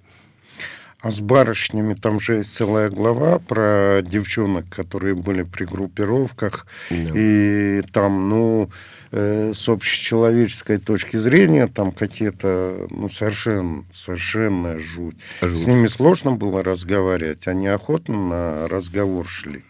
А 1.03 1.11
с 1.11 1.21
барышнями 1.21 1.95
там 1.95 2.21
же 2.21 2.35
есть 2.35 2.53
целая 2.53 2.89
глава 2.91 3.39
про 3.39 4.03
девчонок, 4.03 4.69
которые 4.69 5.15
были 5.15 5.43
при 5.45 5.65
группировках. 5.65 6.67
Да. 6.91 6.97
И 7.15 7.83
там, 7.93 8.29
ну, 8.29 8.71
э, 9.11 9.53
с 9.55 9.67
общечеловеческой 9.69 10.77
точки 10.77 11.17
зрения, 11.17 11.69
там 11.69 11.93
какие-то, 11.93 12.87
ну, 12.91 13.09
совершенно, 13.09 13.85
совершенно 13.91 14.79
жуть. 14.79 15.17
жуть. 15.41 15.59
С 15.59 15.67
ними 15.67 15.87
сложно 15.87 16.33
было 16.33 16.63
разговаривать, 16.63 17.49
они 17.49 17.69
охотно 17.69 18.29
на 18.29 18.69
разговор 18.69 19.27
шли 19.27 19.65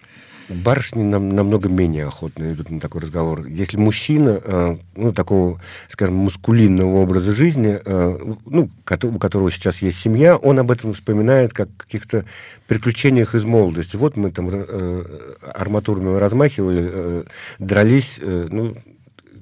барышни 0.50 1.02
нам, 1.02 1.28
намного 1.28 1.68
менее 1.68 2.06
охотно 2.06 2.52
идут 2.52 2.70
на 2.70 2.80
такой 2.80 3.02
разговор. 3.02 3.46
Если 3.46 3.76
мужчина, 3.76 4.40
э, 4.42 4.76
ну, 4.96 5.12
такого, 5.12 5.60
скажем, 5.88 6.16
мускулинного 6.16 7.02
образа 7.02 7.32
жизни, 7.32 7.78
э, 7.84 8.34
ну, 8.46 8.68
у 9.02 9.18
которого 9.18 9.50
сейчас 9.50 9.82
есть 9.82 9.98
семья, 9.98 10.36
он 10.36 10.58
об 10.58 10.70
этом 10.70 10.92
вспоминает 10.92 11.52
как 11.52 11.68
каких-то 11.76 12.24
приключениях 12.66 13.34
из 13.34 13.44
молодости. 13.44 13.96
Вот 13.96 14.16
мы 14.16 14.30
там 14.30 14.48
э, 14.50 15.34
арматурами 15.42 16.18
размахивали, 16.18 16.90
э, 16.92 17.24
дрались, 17.58 18.18
э, 18.20 18.48
ну, 18.50 18.76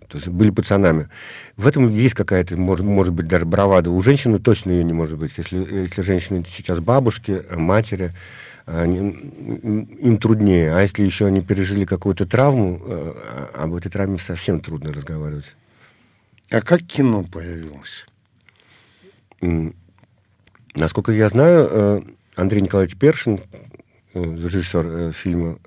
то 0.09 0.17
есть 0.17 0.29
были 0.29 0.51
пацанами. 0.51 1.09
В 1.57 1.69
этом 1.69 1.89
есть 1.91 2.15
какая-то, 2.15 2.57
может, 2.57 2.85
может 2.85 3.13
быть, 3.13 3.29
даже 3.29 3.45
бравада. 3.45 3.91
У 3.91 4.03
женщины 4.03 4.39
точно 4.39 4.71
ее 4.71 4.85
не 4.85 4.95
может 4.95 5.19
быть. 5.19 5.33
Если, 5.37 5.59
если 5.59 6.01
женщины 6.01 6.43
сейчас 6.49 6.81
бабушки, 6.81 7.43
матери, 7.51 8.13
они, 8.65 8.99
им 8.99 10.19
труднее. 10.19 10.75
А 10.75 10.81
если 10.81 11.05
еще 11.05 11.27
они 11.27 11.43
пережили 11.43 11.85
какую-то 11.85 12.27
травму, 12.27 12.81
э, 12.85 13.47
об 13.55 13.75
этой 13.75 13.91
травме 13.91 14.19
совсем 14.19 14.61
трудно 14.61 14.93
разговаривать. 14.93 15.57
А 16.51 16.61
как 16.61 16.83
кино 16.83 17.25
появилось? 17.25 18.07
Насколько 20.75 21.13
я 21.13 21.29
знаю, 21.29 21.69
э, 21.71 22.01
Андрей 22.37 22.63
Николаевич 22.63 22.97
Першин, 22.97 23.41
э, 24.15 24.23
режиссер 24.23 25.13
фильма 25.13 25.59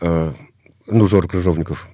ну, 0.00 1.06
Жор 1.06 1.26
Крыжовников, 1.26 1.88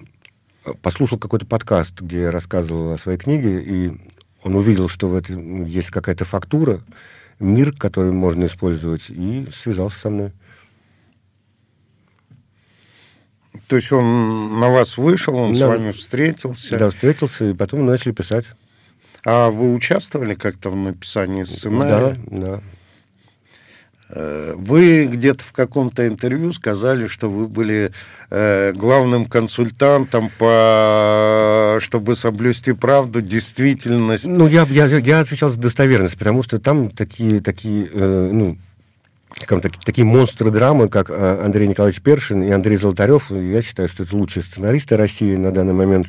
послушал 0.81 1.17
какой-то 1.17 1.45
подкаст, 1.45 2.01
где 2.01 2.21
я 2.21 2.31
рассказывал 2.31 2.93
о 2.93 2.97
своей 2.97 3.17
книге, 3.17 3.61
и 3.61 3.91
он 4.43 4.55
увидел, 4.55 4.87
что 4.87 5.07
в 5.07 5.15
этом 5.15 5.65
есть 5.65 5.89
какая-то 5.89 6.25
фактура, 6.25 6.81
мир, 7.39 7.73
который 7.73 8.11
можно 8.11 8.45
использовать, 8.45 9.09
и 9.09 9.47
связался 9.51 9.99
со 9.99 10.09
мной. 10.09 10.31
То 13.67 13.77
есть 13.77 13.91
он 13.91 14.59
на 14.59 14.69
вас 14.69 14.97
вышел, 14.97 15.35
он 15.35 15.53
да. 15.53 15.59
с 15.59 15.61
вами 15.61 15.91
встретился? 15.91 16.77
Да, 16.77 16.89
встретился, 16.89 17.49
и 17.49 17.53
потом 17.53 17.85
начали 17.85 18.11
писать. 18.11 18.45
А 19.25 19.49
вы 19.49 19.73
участвовали 19.73 20.35
как-то 20.35 20.69
в 20.69 20.75
написании 20.75 21.43
сценария? 21.43 22.17
Да, 22.27 22.37
да. 22.37 22.61
Э, 24.09 24.53
вы 24.55 25.05
где-то 25.07 25.43
в 25.43 25.51
каком-то 25.51 26.07
интервью 26.07 26.53
сказали, 26.53 27.07
что 27.07 27.29
вы 27.29 27.47
были 27.47 27.91
э, 28.29 28.71
главным 28.73 29.25
консультантом 29.25 30.29
по 30.37 31.77
чтобы 31.79 32.15
соблюсти 32.15 32.73
правду, 32.73 33.21
действительность. 33.21 34.27
Ну, 34.27 34.47
я, 34.47 34.65
я, 34.69 34.85
я 34.85 35.19
отвечал 35.19 35.49
за 35.49 35.59
достоверность, 35.59 36.17
потому 36.17 36.41
что 36.43 36.59
там 36.59 36.89
такие, 36.89 37.41
такие 37.41 37.89
э, 37.91 38.29
ну, 38.31 38.57
скажем, 39.41 39.61
так, 39.61 39.73
такие 39.83 40.05
монстры 40.05 40.51
драмы, 40.51 40.87
как 40.89 41.09
э, 41.09 41.41
Андрей 41.43 41.67
Николаевич 41.67 42.01
Першин 42.01 42.43
и 42.43 42.51
Андрей 42.51 42.77
Золотарев. 42.77 43.31
Я 43.31 43.61
считаю, 43.61 43.89
что 43.89 44.03
это 44.03 44.15
лучшие 44.15 44.43
сценаристы 44.43 44.95
России 44.95 45.35
на 45.35 45.51
данный 45.51 45.73
момент. 45.73 46.07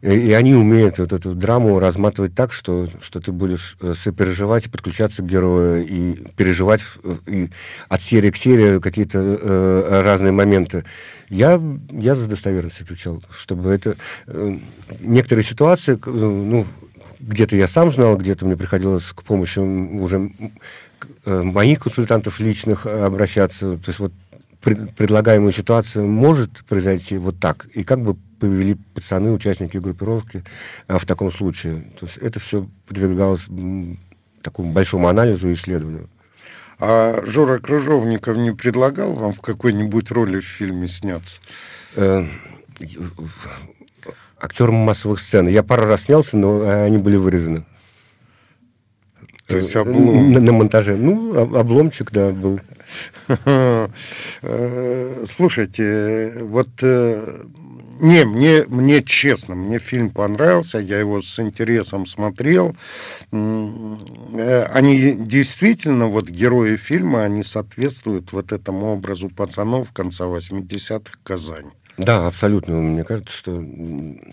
И 0.00 0.32
они 0.32 0.54
умеют 0.54 0.98
вот 0.98 1.12
эту 1.12 1.32
драму 1.32 1.78
разматывать 1.78 2.34
так, 2.34 2.52
что, 2.52 2.88
что 3.00 3.20
ты 3.20 3.30
будешь 3.30 3.76
э, 3.80 3.94
сопереживать 3.96 4.70
подключаться 4.70 5.22
к 5.22 5.26
герою, 5.26 5.86
и 5.86 6.26
переживать 6.36 6.80
э, 7.04 7.14
и 7.26 7.50
от 7.88 8.02
серии 8.02 8.30
к 8.30 8.36
серии 8.36 8.80
какие-то 8.80 9.18
э, 9.20 10.02
разные 10.04 10.32
моменты. 10.32 10.84
Я, 11.28 11.60
я 11.90 12.16
за 12.16 12.28
достоверность 12.28 12.80
отвечал, 12.80 13.22
чтобы 13.30 13.70
это... 13.70 13.96
Э, 14.26 14.56
некоторые 15.00 15.44
ситуации, 15.44 15.94
э, 15.94 16.10
ну, 16.10 16.66
где-то 17.20 17.56
я 17.56 17.68
сам 17.68 17.92
знал, 17.92 18.16
где-то 18.16 18.44
мне 18.44 18.56
приходилось 18.56 19.04
к 19.04 19.22
помощи 19.22 19.60
уже 19.60 20.32
моих 21.24 21.80
консультантов 21.80 22.40
личных 22.40 22.86
обращаться. 22.86 23.76
То 23.78 23.88
есть 23.88 23.98
вот 23.98 24.12
предлагаемая 24.62 25.52
ситуация 25.52 26.04
может 26.04 26.64
произойти 26.64 27.16
вот 27.16 27.38
так. 27.40 27.66
И 27.74 27.82
как 27.82 28.00
бы 28.00 28.16
повели 28.38 28.74
пацаны, 28.94 29.32
участники 29.32 29.76
группировки 29.76 30.44
а, 30.88 30.98
в 30.98 31.06
таком 31.06 31.30
случае. 31.30 31.84
То 31.98 32.06
есть 32.06 32.18
это 32.18 32.40
все 32.40 32.68
подвергалось 32.86 33.46
такому 34.42 34.72
большому 34.72 35.08
анализу 35.08 35.48
и 35.48 35.54
исследованию. 35.54 36.08
А 36.80 37.22
Жора 37.24 37.58
Крыжовников 37.58 38.36
не 38.36 38.52
предлагал 38.52 39.12
вам 39.12 39.32
в 39.32 39.40
какой-нибудь 39.40 40.10
роли 40.10 40.40
в 40.40 40.44
фильме 40.44 40.88
сняться? 40.88 41.40
Э, 41.94 42.26
актером 44.40 44.74
массовых 44.74 45.20
сцен. 45.20 45.46
Я 45.46 45.62
пару 45.62 45.86
раз 45.86 46.02
снялся, 46.02 46.36
но 46.36 46.68
они 46.68 46.98
были 46.98 47.16
вырезаны. 47.16 47.64
То 49.52 49.58
есть 49.58 49.76
облом... 49.76 50.32
на, 50.32 50.40
на 50.40 50.52
монтаже. 50.52 50.96
Ну, 50.96 51.36
обломчик, 51.56 52.10
да, 52.10 52.30
был. 52.30 52.60
Э, 54.42 55.24
слушайте, 55.26 56.34
вот 56.40 56.68
э, 56.82 57.44
не, 58.02 58.24
мне, 58.24 58.64
мне 58.66 59.02
честно, 59.02 59.54
мне 59.54 59.78
фильм 59.78 60.10
понравился, 60.10 60.78
я 60.78 60.98
его 60.98 61.20
с 61.22 61.38
интересом 61.38 62.04
смотрел. 62.04 62.74
Э, 63.30 64.64
они 64.72 65.12
действительно, 65.12 66.08
вот 66.08 66.28
герои 66.28 66.76
фильма, 66.76 67.22
они 67.22 67.44
соответствуют 67.44 68.32
вот 68.32 68.52
этому 68.52 68.92
образу 68.92 69.28
пацанов 69.28 69.92
конца 69.92 70.24
80-х 70.24 71.18
Казани. 71.22 71.70
Да, 71.98 72.26
абсолютно. 72.26 72.76
Мне 72.76 73.04
кажется, 73.04 73.36
что, 73.36 73.64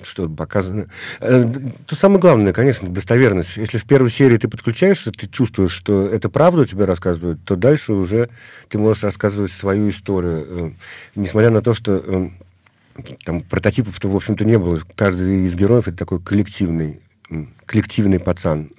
что 0.04 0.30
показано... 0.30 0.88
Э, 1.20 1.44
то 1.86 1.96
самое 1.96 2.22
главное, 2.22 2.54
конечно, 2.54 2.88
достоверность. 2.88 3.58
Если 3.58 3.78
в 3.78 3.84
первой 3.84 4.10
серии 4.10 4.38
ты 4.38 4.48
подключаешься, 4.48 5.12
ты 5.12 5.28
чувствуешь, 5.28 5.72
что 5.72 6.08
это 6.08 6.30
правда 6.30 6.66
тебе 6.66 6.86
рассказывают, 6.86 7.44
то 7.44 7.56
дальше 7.56 7.94
уже 7.94 8.30
ты 8.70 8.78
можешь 8.78 9.04
рассказывать 9.04 9.52
свою 9.52 9.90
историю. 9.90 10.46
Э, 10.48 10.72
несмотря 11.16 11.50
на 11.50 11.62
то, 11.62 11.74
что 11.74 12.32
там 13.26 13.42
прототипов-то, 13.42 14.08
в 14.10 14.16
общем-то, 14.16 14.46
не 14.46 14.58
было. 14.58 14.80
Каждый 14.96 15.46
из 15.46 15.56
героев 15.56 15.88
это 15.88 15.98
такой 15.98 16.22
коллективный, 16.22 17.02
коллективный 17.66 18.20
пацан, 18.20 18.72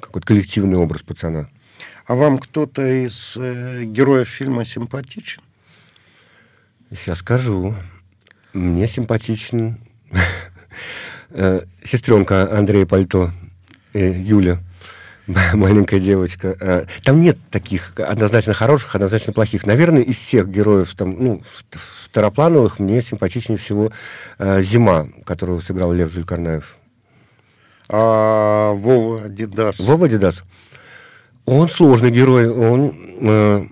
какой-то 0.00 0.26
коллективный 0.26 0.76
образ 0.76 1.02
пацана. 1.02 1.48
А 2.06 2.14
вам 2.14 2.38
кто-то 2.38 2.82
из 2.82 3.36
э, 3.36 3.84
героев 3.84 4.28
фильма 4.28 4.64
симпатичен? 4.64 5.42
Сейчас 6.90 7.18
скажу. 7.18 7.74
Мне 8.56 8.86
симпатичен 8.86 9.76
э, 11.30 11.60
сестренка 11.84 12.50
Андрея 12.56 12.86
Пальто, 12.86 13.30
э, 13.92 14.12
Юля. 14.12 14.60
маленькая 15.52 16.00
девочка. 16.00 16.56
А, 16.60 16.86
там 17.02 17.20
нет 17.20 17.36
таких 17.50 17.92
однозначно 17.98 18.54
хороших, 18.54 18.94
однозначно 18.94 19.34
плохих. 19.34 19.66
Наверное, 19.66 20.02
из 20.02 20.16
всех 20.16 20.48
героев 20.48 20.94
там, 20.94 21.22
ну, 21.22 21.42
второплановых 21.70 22.78
мне 22.78 23.02
симпатичнее 23.02 23.58
всего 23.58 23.90
э, 24.38 24.62
Зима, 24.62 25.08
которую 25.26 25.60
сыграл 25.60 25.92
Лев 25.92 26.12
Зулькарнаев. 26.12 26.76
А 27.90 28.72
Вова 28.72 29.28
Дидас. 29.28 29.80
Вова 29.80 30.08
Дидас. 30.08 30.42
Он 31.44 31.68
сложный 31.68 32.10
герой. 32.10 32.48
Он 32.48 32.94
э, 33.20 33.66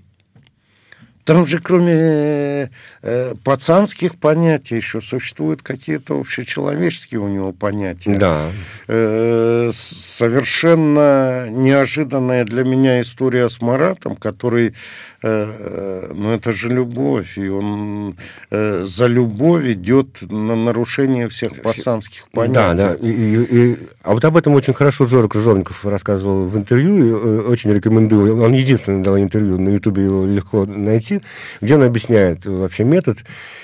там 1.24 1.46
же 1.46 1.58
кроме 1.58 2.70
э, 3.02 3.34
пацанских 3.42 4.16
понятий 4.16 4.76
еще 4.76 5.00
существуют 5.00 5.62
какие-то 5.62 6.20
общечеловеческие 6.20 7.20
у 7.20 7.28
него 7.28 7.52
понятия. 7.52 8.16
Да. 8.16 8.50
Э, 8.88 9.70
совершенно 9.72 11.48
неожиданная 11.50 12.44
для 12.44 12.64
меня 12.64 13.00
история 13.00 13.48
с 13.48 13.62
Маратом, 13.62 14.16
который, 14.16 14.74
э, 15.22 16.10
ну 16.12 16.30
это 16.30 16.52
же 16.52 16.68
любовь, 16.68 17.38
и 17.38 17.48
он 17.48 18.16
э, 18.50 18.84
за 18.84 19.06
любовь 19.06 19.64
идет 19.64 20.30
на 20.30 20.56
нарушение 20.56 21.28
всех 21.28 21.62
пацанских 21.62 22.28
понятий. 22.30 22.54
Да, 22.54 22.74
да. 22.74 22.94
И, 22.94 23.10
и, 23.10 23.72
и, 23.72 23.78
а 24.02 24.12
вот 24.12 24.24
об 24.24 24.36
этом 24.36 24.54
очень 24.54 24.74
хорошо 24.74 25.06
Жора 25.06 25.28
Крыжовников 25.28 25.86
рассказывал 25.86 26.46
в 26.46 26.56
интервью, 26.56 26.96
и, 26.96 27.08
э, 27.08 27.40
очень 27.48 27.72
рекомендую. 27.72 28.42
Он 28.42 28.52
единственный 28.52 29.02
дал 29.02 29.16
интервью, 29.16 29.58
на 29.58 29.70
Ютубе 29.70 30.04
его 30.04 30.26
легко 30.26 30.66
найти 30.66 31.13
пути, 31.14 31.26
где 31.60 31.74
он 31.74 31.82
объясняет 31.82 32.46
вообще 32.46 32.84
метод. 32.84 33.18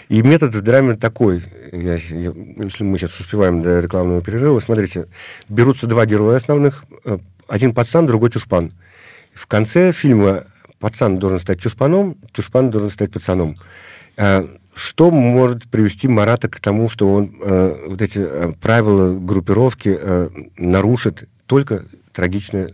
И 0.09 0.23
метод 0.23 0.55
в 0.55 0.63
драме 0.63 0.95
такой, 0.95 1.43
я, 1.73 1.95
я, 1.95 2.33
если 2.57 2.85
мы 2.85 2.99
сейчас 2.99 3.19
успеваем 3.21 3.63
до 3.63 3.81
рекламного 3.81 4.23
перерыва, 4.23 4.61
смотрите, 4.61 5.07
берутся 5.49 5.87
два 5.87 6.07
героя 6.07 6.37
основных, 6.37 6.85
э, 7.05 7.19
один 7.49 7.75
пацан, 7.75 8.07
другой 8.07 8.31
чушпан. 8.31 8.73
В 9.35 9.47
конце 9.47 9.93
фильма 9.93 10.45
пацан 10.79 11.19
должен 11.19 11.39
стать 11.39 11.61
чушпаном, 11.61 12.17
чушпан 12.33 12.71
должен 12.71 12.91
стать 12.91 13.13
пацаном. 13.13 13.57
Э, 14.17 14.47
что 14.75 15.11
может 15.11 15.69
привести 15.69 16.09
Марата 16.09 16.49
к 16.49 16.61
тому, 16.61 16.89
что 16.89 17.13
он 17.13 17.35
э, 17.43 17.87
вот 17.89 18.01
эти 18.03 18.19
э, 18.19 18.53
правила 18.61 19.19
группировки 19.19 19.97
э, 20.01 20.29
нарушит 20.57 21.29
только 21.47 21.85
трагичная, 22.13 22.71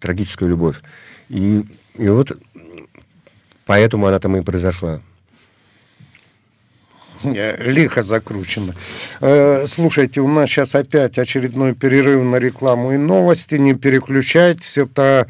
трагическая 0.00 0.48
любовь. 0.48 0.76
И, 1.28 1.64
и 1.96 2.08
вот 2.08 2.38
поэтому 3.68 4.06
она 4.06 4.18
там 4.18 4.36
и 4.36 4.40
произошла. 4.40 5.00
Лихо 7.22 8.02
закручено. 8.02 8.74
Э, 9.20 9.66
слушайте, 9.66 10.20
у 10.20 10.28
нас 10.28 10.48
сейчас 10.48 10.74
опять 10.74 11.18
очередной 11.18 11.74
перерыв 11.74 12.22
на 12.22 12.36
рекламу 12.36 12.92
и 12.92 12.96
новости. 12.96 13.56
Не 13.56 13.74
переключайтесь. 13.74 14.78
Это 14.78 15.26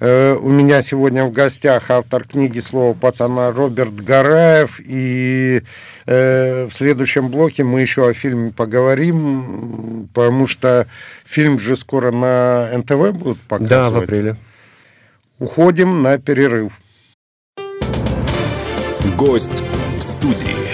э, 0.00 0.34
у 0.34 0.50
меня 0.50 0.82
сегодня 0.82 1.24
в 1.24 1.32
гостях 1.32 1.90
автор 1.90 2.24
книги 2.28 2.60
«Слово 2.60 2.92
пацана» 2.92 3.52
Роберт 3.52 3.94
Гараев. 3.94 4.80
И 4.84 5.62
э, 6.06 6.66
в 6.66 6.72
следующем 6.74 7.28
блоке 7.28 7.64
мы 7.64 7.80
еще 7.80 8.06
о 8.06 8.12
фильме 8.12 8.52
поговорим, 8.52 10.10
потому 10.12 10.46
что 10.46 10.86
фильм 11.24 11.58
же 11.58 11.74
скоро 11.74 12.12
на 12.12 12.70
НТВ 12.76 13.18
будут 13.18 13.40
показывать. 13.40 13.68
Да, 13.68 13.90
в 13.90 14.02
апреле. 14.02 14.36
Уходим 15.38 16.02
на 16.02 16.18
перерыв. 16.18 16.72
Гость 19.20 19.62
в 19.98 20.02
студии. 20.02 20.69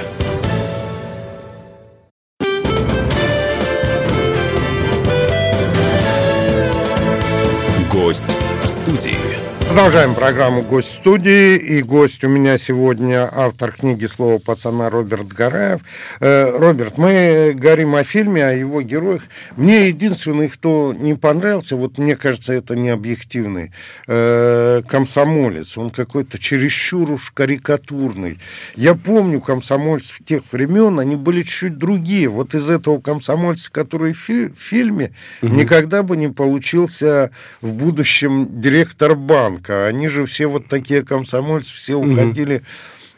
Продолжаем 9.77 10.15
программу 10.15 10.63
«Гость 10.63 10.95
студии». 10.95 11.59
И 11.59 11.83
гость 11.83 12.25
у 12.25 12.29
меня 12.29 12.57
сегодня 12.57 13.29
автор 13.31 13.73
книги 13.73 14.07
«Слово 14.07 14.39
пацана» 14.39 14.89
Роберт 14.89 15.29
Гараев. 15.29 15.83
Э, 16.19 16.57
Роберт, 16.57 16.97
мы 16.97 17.53
говорим 17.55 17.95
о 17.95 18.03
фильме, 18.03 18.47
о 18.47 18.53
его 18.53 18.81
героях. 18.81 19.25
Мне 19.55 19.89
единственный, 19.89 20.49
кто 20.49 20.95
не 20.99 21.13
понравился, 21.13 21.77
вот 21.77 21.99
мне 21.99 22.17
кажется, 22.17 22.55
это 22.55 22.75
не 22.75 22.89
объективный, 22.89 23.71
э, 24.07 24.81
комсомолец. 24.89 25.77
Он 25.77 25.91
какой-то 25.91 26.39
чересчур 26.39 27.13
уж 27.13 27.31
карикатурный. 27.33 28.39
Я 28.77 28.95
помню 28.95 29.43
комсомольцев 29.43 30.21
тех 30.25 30.51
времен, 30.53 30.99
они 30.99 31.17
были 31.17 31.43
чуть 31.43 31.77
другие. 31.77 32.29
Вот 32.29 32.55
из 32.55 32.71
этого 32.71 32.99
комсомольца, 32.99 33.71
который 33.71 34.15
в, 34.15 34.21
фи- 34.21 34.49
в 34.49 34.59
фильме, 34.59 35.13
угу. 35.43 35.53
никогда 35.53 36.03
бы 36.03 36.17
не 36.17 36.29
получился 36.29 37.31
в 37.61 37.75
будущем 37.75 38.49
директор 38.59 39.15
банка 39.15 39.66
Они 39.69 40.09
же 40.09 40.25
все 40.27 40.47
вот 40.47 40.67
такие 40.67 41.03
комсомольцы, 41.03 41.73
все 41.73 41.95
уходили 41.95 42.63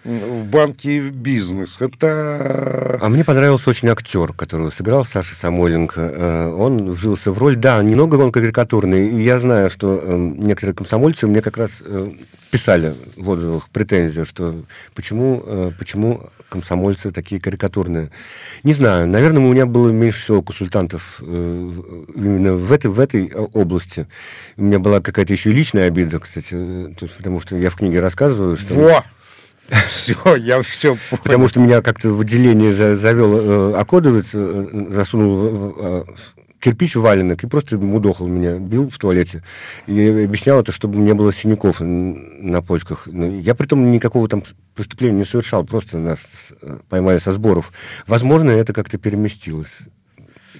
в 0.09 0.47
банки 0.47 0.88
и 0.88 1.01
в 1.01 1.16
бизнес. 1.16 1.81
Это... 1.81 2.99
А 3.01 3.09
мне 3.09 3.25
понравился 3.25 3.71
очень 3.71 3.88
актер, 3.88 4.33
который 4.33 4.73
сыграл 4.73 5.05
Саша 5.05 5.35
Самойленко. 5.35 6.01
Э, 6.01 6.49
он 6.49 6.90
вжился 6.92 7.31
в 7.31 7.38
роль. 7.38 7.57
Да, 7.57 7.83
немного 7.83 8.16
он 8.16 8.33
карикатурный. 8.33 9.11
И 9.11 9.23
я 9.23 9.38
знаю, 9.38 9.68
что 9.68 10.01
э, 10.03 10.16
некоторые 10.16 10.75
комсомольцы 10.75 11.27
мне 11.27 11.42
как 11.42 11.59
раз 11.59 11.83
э, 11.83 12.09
писали 12.51 12.94
в 13.16 13.29
отзывах 13.29 13.68
претензию, 13.68 14.25
что 14.25 14.55
почему, 14.94 15.44
почему 15.79 16.31
комсомольцы 16.49 17.11
такие 17.11 17.38
карикатурные. 17.38 18.11
Не 18.62 18.73
знаю, 18.73 19.07
наверное, 19.07 19.42
у 19.42 19.53
меня 19.53 19.66
было 19.66 19.90
меньше 19.90 20.23
всего 20.23 20.40
консультантов 20.40 21.21
именно 21.21 22.55
в 22.55 22.73
этой, 22.73 22.87
в 22.87 22.99
этой 22.99 23.31
области. 23.35 24.07
У 24.57 24.62
меня 24.62 24.79
была 24.79 25.01
какая-то 25.01 25.35
еще 25.35 25.51
личная 25.51 25.88
обида, 25.88 26.21
кстати, 26.21 26.97
потому 27.18 27.40
что 27.40 27.55
я 27.59 27.68
в 27.68 27.77
книге 27.77 28.01
рассказываю, 28.01 28.57
что... 28.57 28.73
Во! 28.73 29.05
Все, 29.88 30.37
я 30.37 30.62
все 30.62 30.96
понял. 31.11 31.22
Потому 31.22 31.48
что 31.48 31.61
меня 31.61 31.83
как-то 31.83 32.11
в 32.11 32.20
отделение 32.20 32.72
завел 32.72 33.37
э, 33.37 33.74
окодовец, 33.78 34.31
э, 34.33 34.87
засунул 34.90 35.74
э, 35.78 36.04
кирпич 36.59 36.96
в 36.96 37.02
валенок 37.02 37.42
и 37.44 37.46
просто 37.46 37.76
мудохал 37.78 38.26
меня, 38.26 38.59
бил 38.59 38.88
в 38.88 38.98
туалете. 38.98 39.42
И 39.87 40.09
объяснял 40.09 40.61
это, 40.61 40.72
чтобы 40.72 40.98
не 40.98 41.12
было 41.12 41.33
синяков 41.33 41.81
на 41.81 42.62
почках. 42.62 43.07
Я 43.09 43.54
при 43.54 43.66
том 43.66 43.90
никакого 43.90 44.28
там 44.28 44.42
преступления 44.74 45.18
не 45.18 45.24
совершал, 45.24 45.64
просто 45.64 45.98
нас 45.98 46.18
поймали 46.88 47.18
со 47.18 47.33
сборов. 47.33 47.72
Возможно, 48.07 48.50
это 48.50 48.72
как-то 48.72 48.98
переместилось 48.98 49.88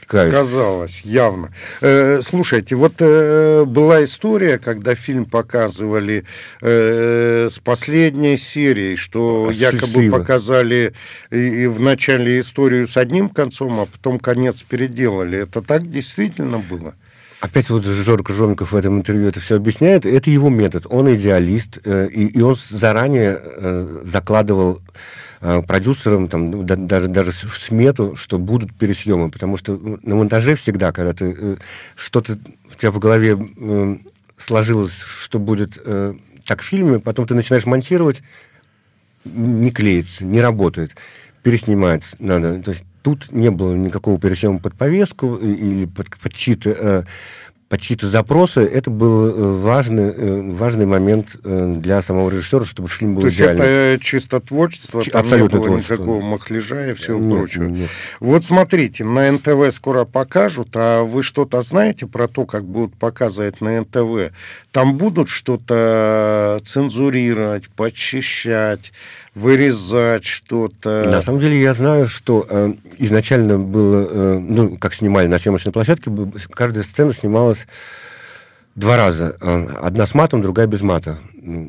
каюсь. 0.09 0.33
Сказалось, 0.33 1.03
явно. 1.03 1.53
Э, 1.81 2.21
слушайте, 2.23 2.75
вот 2.75 2.95
э, 2.99 3.65
была 3.65 4.03
история, 4.03 4.59
когда 4.59 4.95
фильм 4.95 5.27
показывали 5.27 6.25
э, 6.61 7.49
с 7.51 7.59
последней 7.59 8.37
серии, 8.37 8.97
что 8.97 9.53
Счастливо. 9.53 10.03
якобы 10.03 10.19
показали 10.19 10.95
и, 11.31 11.37
и 11.37 11.67
в 11.67 11.81
начале 11.81 12.41
историю 12.41 12.87
с 12.87 12.97
одним 12.97 13.29
концом, 13.29 13.79
а 13.81 13.87
потом 13.87 14.19
конец 14.19 14.63
переделали. 14.63 15.39
Это 15.39 15.63
так 15.63 15.89
действительно 15.89 16.59
было? 16.59 16.95
Опять 17.41 17.71
вот 17.71 17.85
Жорка 17.85 18.33
Жомиков 18.33 18.73
в 18.73 18.77
этом 18.77 18.99
интервью 18.99 19.29
это 19.29 19.39
все 19.39 19.57
объясняет. 19.57 20.07
Это 20.07 20.29
его 20.29 20.49
метод. 20.49 20.87
Он 20.89 21.15
идеалист, 21.15 21.79
э, 21.85 22.09
и, 22.11 22.27
и 22.27 22.41
он 22.41 22.57
заранее 22.69 23.39
э, 23.41 24.01
закладывал 24.05 24.81
продюсерам, 25.41 26.29
там, 26.29 26.67
да, 26.67 26.77
даже, 26.77 27.09
даже 27.09 27.31
в 27.33 27.59
смету, 27.59 28.17
что 28.17 28.39
будут 28.39 28.75
пересъемы. 28.75 29.31
Потому 29.31 29.57
что 29.57 29.77
ну, 29.77 29.99
на 30.03 30.17
монтаже 30.17 30.57
всегда, 30.57 30.93
когда 30.93 31.13
ты 31.13 31.37
э, 31.39 31.57
что-то 31.97 32.39
у 32.71 32.75
тебя 32.75 32.91
в 32.91 32.99
голове 32.99 33.39
э, 33.39 33.97
сложилось, 34.37 34.93
что 34.93 35.39
будет 35.39 35.79
э, 35.85 36.15
так 36.47 36.63
в 36.63 36.65
фильме, 36.65 36.99
потом 36.99 37.27
ты 37.27 37.35
начинаешь 37.35 37.67
монтировать, 37.67 38.23
не 39.25 39.71
клеится, 39.71 40.25
не 40.25 40.41
работает, 40.41 40.97
переснимать 41.43 42.03
надо. 42.19 42.61
То 42.63 42.73
есть 42.73 42.85
тут 43.03 43.31
не 43.33 43.51
было 43.51 43.75
никакого 43.75 44.19
пересъема 44.19 44.59
под 44.59 44.75
повестку 44.75 45.37
или 45.37 45.87
под, 45.87 46.09
под 46.17 46.35
чьи-то 46.35 46.71
э, 46.71 47.03
под 47.69 47.83
чьи-то 47.83 48.09
запросы, 48.09 48.63
это 48.63 48.91
был 48.91 49.27
э, 49.27 49.61
важный, 49.61 50.05
э, 50.05 50.53
важный 50.53 50.87
момент 50.87 51.37
э, 51.45 51.75
для 51.79 52.01
самого 52.01 52.31
режиссера, 52.31 52.65
чтобы 52.65 52.89
фильм 52.89 53.15
был 53.15 53.23
То 53.23 53.29
идеальным. 53.29 53.63
есть 53.63 53.97
это 53.97 54.05
чисто 54.05 54.41
творчество, 54.41 55.03
там 55.03 55.21
Абсолютно 55.21 55.57
не 55.57 55.61
было 55.61 55.67
творчество. 55.67 55.95
никакого 55.95 56.21
махляжа 56.23 56.91
и 56.91 56.95
всего 56.95 57.19
нет, 57.19 57.31
прочего. 57.31 57.65
Нет. 57.65 57.91
Вот 58.21 58.45
смотрите, 58.47 59.05
на 59.05 59.31
НТВ 59.31 59.75
скоро 59.75 60.07
покажут, 60.07 60.71
а 60.75 61.03
вы 61.03 61.23
что-то 61.23 61.61
знаете 61.61 62.07
про 62.07 62.27
то, 62.27 62.47
как 62.47 62.65
будут 62.65 62.97
показывать 62.97 63.61
на 63.61 63.81
НТВ? 63.83 64.33
Там 64.73 64.97
будут 64.97 65.29
что-то 65.29 66.61
цензурировать, 66.65 67.69
подчищать, 67.69 68.93
вырезать 69.39 70.25
что-то. 70.25 71.07
На 71.11 71.21
самом 71.21 71.41
деле 71.41 71.61
я 71.61 71.75
знаю, 71.75 72.07
что 72.07 72.47
э, 72.49 72.75
изначально 72.99 73.59
было, 73.59 74.07
э, 74.11 74.39
ну, 74.39 74.77
как 74.77 74.95
снимали 74.95 75.27
на 75.27 75.39
съемочной 75.39 75.73
площадке, 75.73 76.11
каждая 76.51 76.85
сцена 76.85 77.13
снималась 77.13 77.67
два 78.75 78.97
раза. 78.97 79.37
Э, 79.41 79.67
одна 79.81 80.07
с 80.07 80.15
матом, 80.15 80.43
другая 80.43 80.67
без 80.67 80.83
мата. 80.83 81.19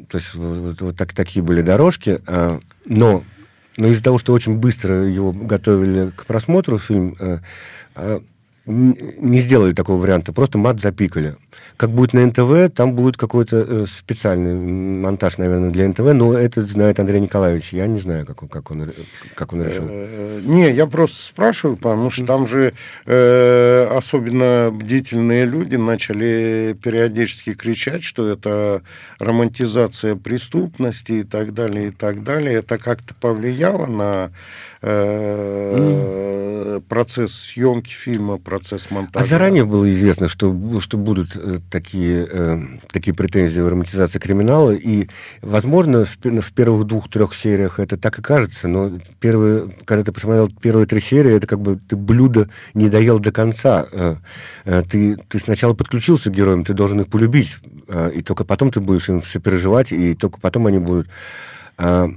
То 0.09 0.17
есть 0.17 0.33
вот, 0.33 0.81
вот 0.81 0.95
так, 0.97 1.13
такие 1.13 1.43
были 1.43 1.61
дорожки. 1.61 2.19
Э, 2.25 2.49
но, 2.85 3.23
но 3.77 3.87
из-за 3.87 4.03
того, 4.03 4.17
что 4.17 4.33
очень 4.33 4.57
быстро 4.57 5.05
его 5.05 5.31
готовили 5.31 6.11
к 6.15 6.25
просмотру, 6.25 6.79
фильм, 6.79 7.15
э, 7.19 7.39
э, 7.95 8.19
не 8.69 9.39
сделали 9.39 9.73
такого 9.73 9.99
варианта, 9.99 10.31
просто 10.31 10.59
мат 10.59 10.79
запикали. 10.79 11.35
Как 11.75 11.89
будет 11.89 12.13
на 12.13 12.25
НТВ, 12.25 12.73
там 12.75 12.93
будет 12.93 13.17
какой-то 13.17 13.65
э, 13.67 13.85
специальный 13.87 14.53
монтаж, 14.53 15.39
наверное, 15.39 15.71
для 15.71 15.87
НТВ, 15.87 16.13
но 16.13 16.37
это 16.37 16.61
знает 16.61 16.99
Андрей 16.99 17.19
Николаевич. 17.19 17.73
Я 17.73 17.87
не 17.87 17.99
знаю, 17.99 18.27
как 18.27 18.43
он, 18.43 18.49
как 18.49 18.69
он, 18.69 18.93
как 19.33 19.53
он 19.53 19.63
решил. 19.63 19.87
Э, 19.89 20.41
не, 20.43 20.71
я 20.71 20.85
просто 20.85 21.17
спрашиваю, 21.17 21.77
потому 21.77 22.11
что 22.11 22.25
там 22.25 22.45
же 22.45 22.73
э, 23.05 23.87
особенно 23.91 24.71
бдительные 24.71 25.45
люди 25.45 25.75
начали 25.75 26.77
периодически 26.81 27.53
кричать, 27.53 28.03
что 28.03 28.29
это 28.29 28.83
романтизация 29.17 30.15
преступности 30.15 31.13
и 31.13 31.23
так 31.23 31.55
далее, 31.55 31.87
и 31.87 31.91
так 31.91 32.23
далее. 32.23 32.55
Это 32.59 32.77
как-то 32.77 33.15
повлияло 33.15 33.87
на 33.87 34.31
э, 34.83 36.81
процесс 36.87 37.33
съемки 37.33 37.89
фильма, 37.89 38.37
процесс 38.37 38.58
монтажа. 38.89 39.25
А 39.25 39.27
заранее 39.27 39.65
было 39.65 39.89
известно, 39.91 40.27
что, 40.27 40.55
что 40.79 40.97
будут 40.97 41.35
э, 41.35 41.59
такие, 41.69 42.27
э, 42.29 42.59
такие 42.91 43.13
претензии 43.13 43.61
в 43.61 43.67
романтизации 43.67 44.19
криминала, 44.19 44.71
и, 44.71 45.07
возможно, 45.41 46.05
в, 46.05 46.17
в 46.23 46.53
первых 46.53 46.85
двух-трех 46.85 47.33
сериях 47.33 47.79
это 47.79 47.97
так 47.97 48.19
и 48.19 48.21
кажется, 48.21 48.67
но 48.67 48.91
первые, 49.19 49.71
когда 49.85 50.03
ты 50.03 50.11
посмотрел 50.11 50.49
первые 50.49 50.85
три 50.85 50.99
серии, 50.99 51.33
это 51.33 51.47
как 51.47 51.59
бы 51.59 51.79
ты 51.87 51.95
блюдо 51.95 52.49
не 52.73 52.89
доел 52.89 53.19
до 53.19 53.31
конца. 53.31 53.87
Э, 53.91 54.15
э, 54.65 54.81
ты, 54.89 55.17
ты 55.27 55.39
сначала 55.39 55.73
подключился 55.73 56.29
к 56.29 56.33
героям, 56.33 56.63
ты 56.63 56.73
должен 56.73 57.01
их 57.01 57.07
полюбить, 57.07 57.57
э, 57.87 58.11
и 58.15 58.21
только 58.21 58.43
потом 58.43 58.71
ты 58.71 58.79
будешь 58.79 59.09
им 59.09 59.21
все 59.21 59.39
переживать, 59.39 59.91
и 59.91 60.15
только 60.15 60.39
потом 60.39 60.67
они 60.67 60.79
будут 60.79 61.07
а, 61.77 62.09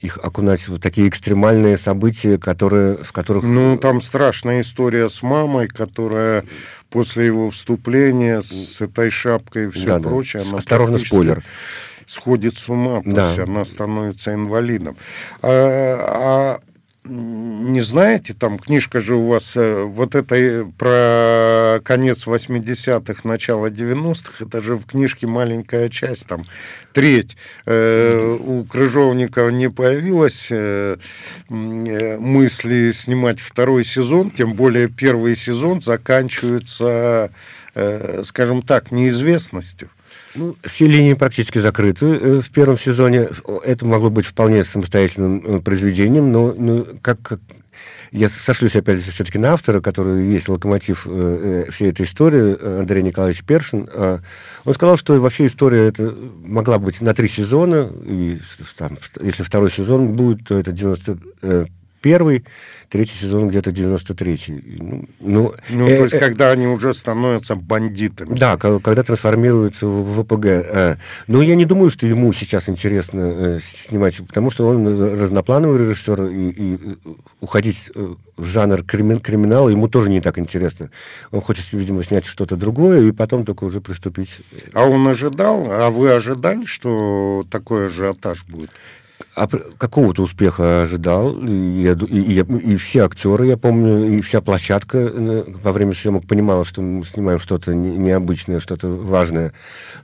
их 0.00 0.18
окунать 0.22 0.66
в 0.66 0.78
такие 0.80 1.08
экстремальные 1.08 1.76
события, 1.76 2.38
которые, 2.38 2.96
в 2.96 3.12
которых... 3.12 3.44
Ну, 3.44 3.78
там 3.78 4.00
страшная 4.00 4.60
история 4.60 5.08
с 5.08 5.22
мамой, 5.22 5.68
которая 5.68 6.44
после 6.90 7.26
его 7.26 7.50
вступления 7.50 8.42
с 8.42 8.80
этой 8.80 9.10
шапкой 9.10 9.66
и 9.66 9.68
все 9.68 9.86
да, 9.86 10.00
прочее... 10.00 10.42
Да. 10.50 10.58
Осторожно, 10.58 10.98
спойлер 10.98 11.44
сходит 12.06 12.58
с 12.58 12.68
ума, 12.68 13.02
то 13.02 13.10
да. 13.10 13.42
она 13.44 13.64
становится 13.64 14.34
инвалидом. 14.34 14.96
А, 15.40 16.58
а 16.60 16.60
не 17.06 17.82
знаете, 17.82 18.32
там 18.32 18.58
книжка 18.58 19.00
же 19.00 19.14
у 19.16 19.26
вас 19.26 19.56
э, 19.56 19.82
вот 19.82 20.14
это 20.14 20.36
э, 20.36 20.64
про 20.78 21.80
конец 21.84 22.26
80-х, 22.26 23.20
начало 23.24 23.68
90-х, 23.68 24.44
это 24.46 24.62
же 24.62 24.76
в 24.76 24.86
книжке 24.86 25.26
маленькая 25.26 25.90
часть, 25.90 26.26
там 26.26 26.42
треть. 26.94 27.36
Э, 27.66 28.38
у 28.40 28.64
Крыжовникова 28.64 29.50
не 29.50 29.68
появилось 29.68 30.48
э, 30.50 30.96
э, 31.50 32.18
мысли 32.18 32.90
снимать 32.92 33.38
второй 33.38 33.84
сезон, 33.84 34.30
тем 34.30 34.54
более 34.54 34.88
первый 34.88 35.36
сезон 35.36 35.82
заканчивается, 35.82 37.30
э, 37.74 38.22
скажем 38.24 38.62
так, 38.62 38.92
неизвестностью. 38.92 39.90
Ну, 40.34 40.56
все 40.64 40.86
линии 40.86 41.14
практически 41.14 41.58
закрыты 41.58 42.06
э, 42.06 42.38
в 42.40 42.50
первом 42.50 42.78
сезоне. 42.78 43.28
Это 43.64 43.86
могло 43.86 44.10
быть 44.10 44.26
вполне 44.26 44.64
самостоятельным 44.64 45.42
э, 45.44 45.60
произведением, 45.60 46.32
но 46.32 46.54
ну, 46.56 46.86
как, 47.00 47.20
как 47.22 47.40
я 48.10 48.28
сошлюсь 48.28 48.76
опять 48.76 49.04
же 49.04 49.10
все-таки 49.10 49.38
на 49.38 49.52
автора, 49.52 49.80
который 49.80 50.26
есть 50.26 50.48
локомотив 50.48 51.06
э, 51.06 51.64
э 51.66 51.70
всей 51.70 51.90
этой 51.90 52.06
истории, 52.06 52.80
Андрей 52.80 53.02
Николаевич 53.02 53.44
Першин. 53.44 53.88
Э, 53.92 54.18
он 54.64 54.74
сказал, 54.74 54.96
что 54.96 55.20
вообще 55.20 55.46
история 55.46 55.86
это 55.88 56.14
могла 56.44 56.78
быть 56.78 57.00
на 57.00 57.14
три 57.14 57.28
сезона, 57.28 57.90
и 58.04 58.38
там, 58.76 58.98
если 59.20 59.42
второй 59.42 59.70
сезон 59.70 60.12
будет, 60.12 60.46
то 60.46 60.58
это 60.58 60.72
90 60.72 61.68
первый, 62.04 62.44
третий 62.90 63.14
сезон 63.18 63.48
где-то 63.48 63.70
93-й. 63.70 64.62
Ну, 64.78 65.06
ну, 65.20 65.54
ну 65.70 65.88
э, 65.88 65.96
то 65.96 66.02
есть, 66.02 66.14
э, 66.14 66.18
когда 66.18 66.50
они 66.50 66.66
уже 66.66 66.92
становятся 66.92 67.56
бандитами. 67.56 68.36
Да, 68.36 68.58
когда 68.58 69.02
трансформируются 69.02 69.86
в 69.86 70.22
ВПГ. 70.22 70.44
Э. 70.44 70.96
Но 71.26 71.40
я 71.40 71.54
не 71.54 71.64
думаю, 71.64 71.88
что 71.88 72.06
ему 72.06 72.30
сейчас 72.34 72.68
интересно 72.68 73.20
э, 73.20 73.58
снимать, 73.88 74.18
потому 74.26 74.50
что 74.50 74.68
он 74.68 74.86
разноплановый 75.14 75.78
режиссер, 75.78 76.24
и, 76.24 76.50
и 76.50 76.78
уходить 77.40 77.90
в 78.36 78.44
жанр 78.44 78.84
кримин, 78.84 79.18
криминала 79.18 79.70
ему 79.70 79.88
тоже 79.88 80.10
не 80.10 80.20
так 80.20 80.38
интересно. 80.38 80.90
Он 81.30 81.40
хочет, 81.40 81.72
видимо, 81.72 82.02
снять 82.02 82.26
что-то 82.26 82.56
другое, 82.56 83.08
и 83.08 83.12
потом 83.12 83.46
только 83.46 83.64
уже 83.64 83.80
приступить. 83.80 84.42
А 84.74 84.84
он 84.84 85.08
ожидал, 85.08 85.68
а 85.70 85.88
вы 85.88 86.12
ожидали, 86.12 86.66
что 86.66 87.46
такой 87.50 87.86
ажиотаж 87.86 88.44
будет? 88.44 88.70
А 89.34 89.46
какого-то 89.46 90.22
успеха 90.22 90.82
ожидал. 90.82 91.36
И, 91.44 91.88
и, 92.08 92.40
и, 92.40 92.72
и 92.72 92.76
все 92.76 93.04
актеры, 93.04 93.46
я 93.46 93.56
помню, 93.56 94.16
и 94.16 94.20
вся 94.20 94.40
площадка 94.40 94.98
э, 94.98 95.44
во 95.62 95.72
время 95.72 95.92
съемок 95.92 96.26
понимала, 96.26 96.64
что 96.64 96.82
мы 96.82 97.04
снимаем 97.04 97.38
что-то 97.38 97.74
необычное, 97.74 98.60
что-то 98.60 98.88
важное. 98.88 99.52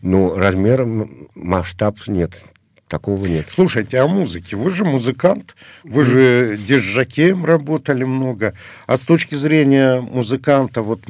Но 0.02 0.36
размер, 0.36 0.86
масштаб 1.34 1.96
нет. 2.06 2.42
Такого 2.90 3.24
нет. 3.24 3.46
Слушайте, 3.48 4.00
а 4.00 4.08
музыке? 4.08 4.56
Вы 4.56 4.68
же 4.72 4.84
музыкант, 4.84 5.54
вы 5.84 6.02
же 6.02 6.58
дежжакеем 6.58 7.44
работали 7.44 8.02
много. 8.02 8.52
А 8.88 8.96
с 8.96 9.02
точки 9.02 9.36
зрения 9.36 10.00
музыканта, 10.00 10.82
вот 10.82 11.02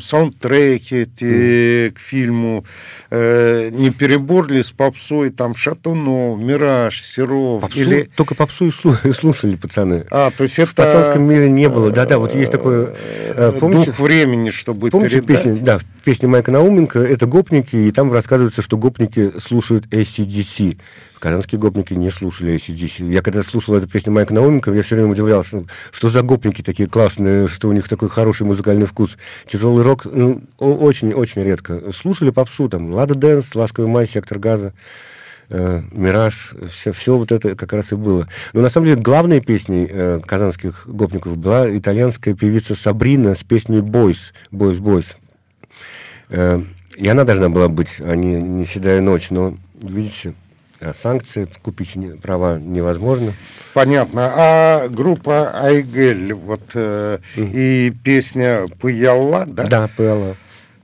саундтреки 0.00 0.96
эти, 1.02 1.90
к 1.90 1.98
фильму, 1.98 2.64
э, 3.10 3.68
не 3.70 3.90
перебор 3.90 4.50
ли 4.50 4.62
с 4.62 4.70
попсой, 4.70 5.28
там, 5.28 5.54
Шатунов, 5.54 6.40
Мираж, 6.40 6.98
Серов? 7.02 7.60
Попсу? 7.60 7.78
Или... 7.78 8.08
Только 8.16 8.34
попсу 8.34 8.68
и 8.68 8.70
слушали, 9.12 9.56
пацаны. 9.56 10.06
А, 10.10 10.30
то 10.30 10.44
есть 10.44 10.58
это... 10.58 10.70
В 10.70 10.74
пацанском 10.76 11.24
мире 11.24 11.50
не 11.50 11.68
было. 11.68 11.90
Да-да, 11.90 12.18
вот 12.18 12.34
есть 12.34 12.50
такое... 12.50 12.94
Э, 13.34 13.52
помните, 13.60 13.90
Дух 13.90 13.98
времени, 13.98 14.48
чтобы 14.48 14.88
помните 14.88 15.20
передать? 15.20 15.44
Песню, 15.44 15.58
да, 15.62 15.78
песня 16.04 16.26
Майка 16.26 16.50
Науменко, 16.50 17.00
это 17.00 17.26
гопники, 17.26 17.76
и 17.76 17.92
там 17.92 18.10
рассказывается, 18.10 18.62
что 18.62 18.78
гопники 18.78 19.32
слушают 19.38 19.84
ACDC. 19.88 20.78
Казанские 21.18 21.60
гопники 21.60 21.94
не 21.94 22.10
слушали 22.10 22.54
ACDC. 22.54 23.06
Я 23.10 23.22
когда 23.22 23.42
слушал 23.42 23.74
эту 23.74 23.88
песню 23.88 24.12
Майка 24.12 24.34
Науменко, 24.34 24.72
я 24.72 24.82
все 24.82 24.94
время 24.94 25.10
удивлялся, 25.10 25.56
ну, 25.56 25.66
что 25.90 26.08
за 26.08 26.22
гопники 26.22 26.62
такие 26.62 26.88
классные, 26.88 27.48
что 27.48 27.68
у 27.68 27.72
них 27.72 27.88
такой 27.88 28.08
хороший 28.08 28.46
музыкальный 28.46 28.86
вкус. 28.86 29.16
Тяжелый 29.46 29.82
рок 29.82 30.06
очень-очень 30.06 31.42
ну, 31.42 31.48
редко. 31.48 31.92
Слушали 31.92 32.30
попсу, 32.30 32.68
там, 32.68 32.92
Лада 32.92 33.14
Дэнс, 33.14 33.54
Ласковый 33.54 33.90
май, 33.90 34.06
Сектор 34.06 34.38
газа. 34.38 34.72
Э, 35.50 35.80
Мираж, 35.92 36.54
все, 36.68 36.92
все 36.92 37.16
вот 37.16 37.32
это 37.32 37.56
как 37.56 37.72
раз 37.72 37.92
и 37.92 37.96
было. 37.96 38.28
Но 38.52 38.60
на 38.60 38.68
самом 38.68 38.86
деле 38.86 39.00
главной 39.00 39.40
песней 39.40 39.88
э, 39.90 40.20
казанских 40.24 40.86
гопников 40.86 41.38
была 41.38 41.74
итальянская 41.74 42.34
певица 42.34 42.74
Сабрина 42.74 43.34
с 43.34 43.42
песней 43.44 43.80
«Boys», 43.80 44.34
«Boys, 44.50 44.76
Boys». 44.76 45.16
Э, 46.28 46.60
и 46.96 47.08
она 47.08 47.24
должна 47.24 47.48
была 47.48 47.68
быть, 47.68 47.96
а 48.00 48.14
не, 48.14 48.34
не 48.42 48.66
«Седая 48.66 49.00
ночь», 49.00 49.30
но, 49.30 49.54
видите, 49.80 50.34
санкции, 50.94 51.48
купить 51.62 51.96
права 52.22 52.58
невозможно. 52.58 53.32
Понятно. 53.74 54.32
А 54.34 54.88
группа 54.88 55.50
Аигел, 55.54 56.32
вот 56.32 56.62
э, 56.74 57.18
мм 57.36 57.50
и 57.52 57.90
песня 57.90 58.66
Пыяла, 58.80 59.44
да? 59.46 59.64
Да, 59.64 59.90
Пыяла. 59.96 60.36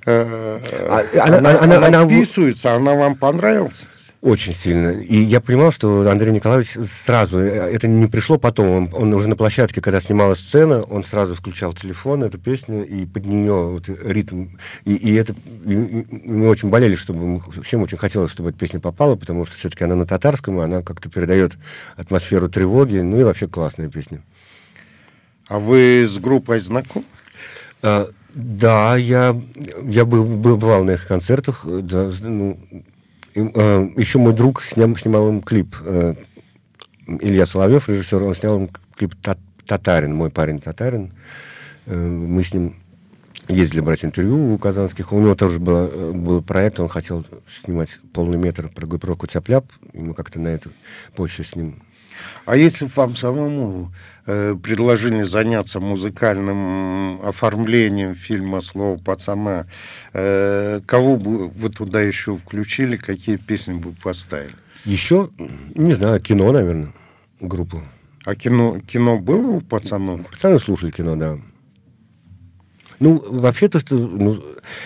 Э, 0.07 0.59
а, 0.89 1.03
она, 1.25 1.39
она, 1.39 1.51
она, 1.51 1.77
она, 1.77 1.87
она 1.87 2.07
вписывается, 2.07 2.75
она 2.75 2.95
вам 2.95 3.17
понравилась? 3.17 4.05
Очень 4.25 4.55
сильно. 4.55 4.89
И 4.89 5.19
я 5.19 5.43
понимал, 5.43 5.71
что 5.71 6.09
Андрей 6.11 6.33
Николаевич 6.33 6.71
сразу, 6.91 7.41
э, 7.41 7.71
это 7.75 7.89
не 7.89 8.07
пришло 8.07 8.39
потом, 8.39 8.71
он, 8.71 8.89
он 8.93 9.13
уже 9.13 9.29
на 9.29 9.37
площадке, 9.37 9.83
когда 9.83 10.01
снималась 10.01 10.39
сцена, 10.41 10.83
он 10.83 11.05
сразу 11.05 11.35
включал 11.35 11.75
телефон, 11.75 12.25
эту 12.25 12.39
песню, 12.39 12.87
и 12.87 13.05
под 13.05 13.27
нее 13.27 13.53
вот 13.53 13.89
ритм. 13.89 14.57
И, 14.87 14.95
и 14.95 15.15
это 15.15 15.35
и, 15.67 15.73
и 15.73 16.29
мы 16.31 16.49
очень 16.49 16.71
болели, 16.71 16.95
чтобы 16.95 17.39
всем 17.63 17.83
очень 17.83 17.99
хотелось, 17.99 18.33
чтобы 18.33 18.49
эта 18.49 18.59
песня 18.59 18.81
попала, 18.81 19.15
потому 19.17 19.45
что 19.45 19.59
все-таки 19.59 19.85
она 19.85 19.95
на 19.95 20.07
татарском, 20.07 20.59
и 20.59 20.65
она 20.65 20.81
как-то 20.81 21.11
передает 21.11 21.59
атмосферу 21.97 22.49
тревоги, 22.49 22.97
ну 22.99 23.21
и 23.21 23.25
вообще 23.25 23.47
классная 23.47 23.91
песня. 23.91 24.23
А 25.49 25.59
вы 25.59 26.07
с 26.07 26.19
группой 26.19 26.61
знакомы? 26.61 27.05
Да, 28.35 28.97
я, 28.97 29.41
я 29.85 30.05
был, 30.05 30.25
был, 30.25 30.57
бывал 30.57 30.85
на 30.85 30.93
их 30.93 31.07
концертах, 31.07 31.65
да, 31.65 32.11
ну, 32.21 32.59
Э, 33.35 33.89
еще 33.97 34.19
мой 34.19 34.33
друг 34.33 34.63
снял, 34.63 34.95
снимал 34.97 35.29
им 35.29 35.43
клип. 35.43 35.77
Э, 35.83 36.15
Илья 37.07 37.47
Соловьев, 37.47 37.89
режиссер, 37.89 38.23
он 38.23 38.35
снял 38.35 38.57
им 38.57 38.71
клип 38.97 39.15
«Татарин», 39.67 40.15
мой 40.15 40.31
парень 40.31 40.61
«Татарин». 40.61 41.13
Э, 41.87 41.97
мы 41.97 42.45
с 42.45 42.55
ним 42.55 42.77
ездили 43.49 43.81
брать 43.81 44.05
интервью 44.05 44.55
у 44.55 44.59
казанских. 44.59 45.13
У 45.13 45.19
него 45.19 45.35
тоже 45.35 45.59
был, 45.59 46.15
был 46.15 46.43
проект, 46.43 46.81
он 46.81 46.89
хотел 46.89 47.27
снимать 47.47 47.99
полный 48.13 48.39
метр 48.39 48.69
про 48.69 48.87
группировку 48.87 49.27
«Цяп-ляп». 49.27 49.67
И 49.93 49.99
мы 49.99 50.15
как-то 50.15 50.39
на 50.39 50.49
эту 50.49 50.71
почве 51.15 51.45
с 51.45 51.57
ним 51.57 51.83
а 52.47 52.57
если 52.57 52.89
вам 52.95 53.17
самому 53.17 53.91
э, 53.91 53.93
предложили 54.25 55.23
заняться 55.23 55.81
музыкальным 55.81 57.21
оформлением 57.23 58.15
фильма 58.15 58.61
«Слово 58.61 58.97
пацана», 58.99 59.67
э, 60.13 60.81
кого 60.87 61.17
бы 61.17 61.49
вы 61.49 61.69
туда 61.69 62.01
еще 62.01 62.37
включили, 62.37 62.97
какие 62.97 63.37
песни 63.37 63.75
бы 63.75 63.93
поставили? 64.03 64.55
Еще, 64.85 65.31
не 65.75 65.93
знаю, 65.93 66.21
кино, 66.21 66.53
наверное, 66.53 66.93
группу. 67.41 67.83
А 68.25 68.35
кино, 68.35 68.81
кино 68.81 69.19
было 69.19 69.47
у 69.49 69.61
пацанов? 69.61 70.27
Пацаны 70.31 70.59
слушали 70.59 70.91
кино, 70.91 71.17
да. 71.17 71.39
Ну, 73.01 73.23
вообще-то, 73.27 73.81
ну, 73.91 74.43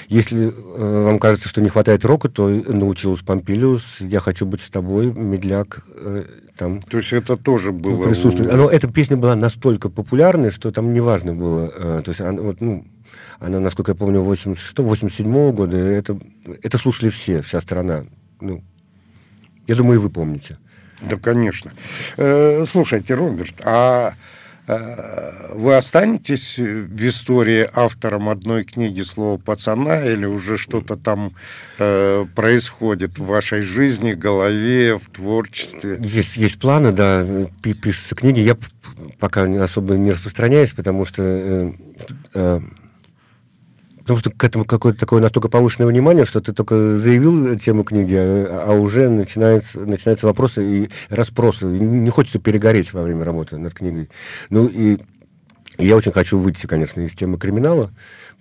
если 0.09 0.49
э, 0.49 1.05
вам 1.05 1.19
кажется, 1.19 1.49
что 1.49 1.61
не 1.61 1.69
хватает 1.69 2.05
рока, 2.05 2.29
то 2.29 2.49
научилась 2.49 3.21
Помпилиус, 3.21 4.01
«Я 4.01 4.21
хочу 4.21 4.47
быть 4.47 4.63
с 4.63 4.71
тобой», 4.71 5.13
«Медляк». 5.13 5.85
Э, 5.95 6.25
там 6.59 6.83
то 6.83 6.97
есть 6.99 7.13
это 7.13 7.37
тоже 7.37 7.73
было... 7.73 8.09
Присутствует. 8.09 8.53
Но 8.53 8.69
эта 8.69 8.89
песня 8.89 9.17
была 9.17 9.37
настолько 9.37 9.89
популярной, 9.89 10.51
что 10.51 10.71
там 10.71 10.93
неважно 10.93 11.33
было. 11.35 11.73
Э, 11.75 12.03
то 12.05 12.11
есть 12.11 12.21
она, 12.21 12.43
вот, 12.43 12.61
ну, 12.61 12.85
она, 13.39 13.61
насколько 13.61 13.93
я 13.93 13.97
помню, 13.97 14.21
86-87 14.21 15.53
года, 15.53 15.77
это, 15.79 16.19
это 16.63 16.79
слушали 16.79 17.11
все, 17.11 17.41
вся 17.43 17.61
страна. 17.61 18.05
Ну, 18.41 18.63
я 19.69 19.77
думаю, 19.77 20.01
и 20.01 20.03
вы 20.03 20.11
помните. 20.11 20.57
Да, 21.01 21.17
конечно. 21.17 21.71
Э, 22.17 22.65
слушайте, 22.67 23.15
Роберт, 23.15 23.61
а 23.65 24.15
вы 24.69 25.77
останетесь 25.77 26.59
в 26.59 27.09
истории 27.09 27.69
автором 27.73 28.29
одной 28.29 28.65
книги 28.65 29.01
«Слово 29.01 29.39
пацана» 29.39 30.05
или 30.05 30.27
уже 30.27 30.59
что-то 30.59 30.97
там 30.97 31.33
э, 31.79 32.27
происходит 32.35 33.19
в 33.19 33.25
вашей 33.25 33.63
жизни, 33.63 34.13
голове, 34.13 34.99
в 34.99 35.09
творчестве? 35.11 35.99
Есть, 36.03 36.37
есть 36.37 36.61
планы, 36.61 36.93
да, 36.93 37.27
пишутся 37.63 38.15
книги. 38.15 38.41
Я 38.41 38.59
пока 39.19 39.45
особо 39.63 39.95
не 39.95 40.13
распространяюсь, 40.13 40.73
потому 40.73 41.07
что 41.07 41.23
э, 41.25 41.73
э, 42.35 42.61
Потому 44.09 44.21
что 44.21 44.31
к 44.31 44.43
этому 44.43 44.65
какое-то 44.65 44.99
такое 44.99 45.21
настолько 45.21 45.51
повышенное 45.51 45.87
внимание, 45.87 46.25
что 46.25 46.41
ты 46.41 46.55
только 46.55 46.97
заявил 46.97 47.59
тему 47.59 47.85
книги, 47.85 48.15
а, 48.17 48.65
а 48.69 48.73
уже 48.73 49.11
начинается, 49.11 49.81
начинаются 49.81 50.27
вопросы 50.27 50.65
и 50.65 50.91
расспросы. 51.11 51.67
Не 51.67 52.09
хочется 52.09 52.39
перегореть 52.39 52.95
во 52.95 53.03
время 53.03 53.23
работы 53.23 53.59
над 53.59 53.75
книгой. 53.75 54.09
Ну 54.49 54.67
и 54.67 54.97
я 55.77 55.95
очень 55.95 56.11
хочу 56.11 56.39
выйти, 56.39 56.67
конечно, 56.67 57.03
из 57.03 57.13
темы 57.13 57.37
криминала, 57.37 57.93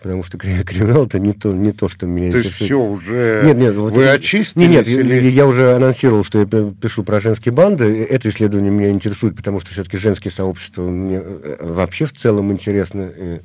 потому 0.01 0.23
что 0.23 0.37
криминал 0.37 1.05
это 1.05 1.19
не 1.19 1.33
то, 1.33 1.51
не 1.51 1.73
то, 1.73 1.89
что 1.89 2.07
меня 2.07 2.31
То 2.31 2.37
есть 2.37 2.53
все 2.53 2.79
уже 2.79 3.41
нет, 3.43 3.57
нет, 3.57 3.75
вот 3.75 3.91
вы 3.91 4.03
это, 4.03 4.13
очистились? 4.13 4.69
Нет, 4.69 4.87
нет, 4.87 4.97
или... 4.99 5.29
я 5.29 5.47
уже 5.47 5.75
анонсировал, 5.75 6.23
что 6.23 6.39
я 6.39 6.45
пишу 6.45 7.03
про 7.03 7.19
женские 7.19 7.53
банды. 7.53 8.07
Это 8.09 8.29
исследование 8.29 8.71
меня 8.71 8.91
интересует, 8.91 9.35
потому 9.35 9.59
что 9.59 9.71
все-таки 9.73 9.97
женские 9.97 10.31
сообщества 10.31 10.83
мне 10.87 11.21
э, 11.21 11.57
вообще 11.59 12.05
в 12.05 12.13
целом 12.13 12.53
интересны. 12.53 13.41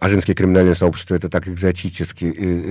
Э, 0.00 0.04
а 0.06 0.08
женские 0.08 0.34
криминальные 0.34 0.74
сообщества 0.74 1.14
это 1.14 1.28
так 1.28 1.48
экзотически, 1.48 2.24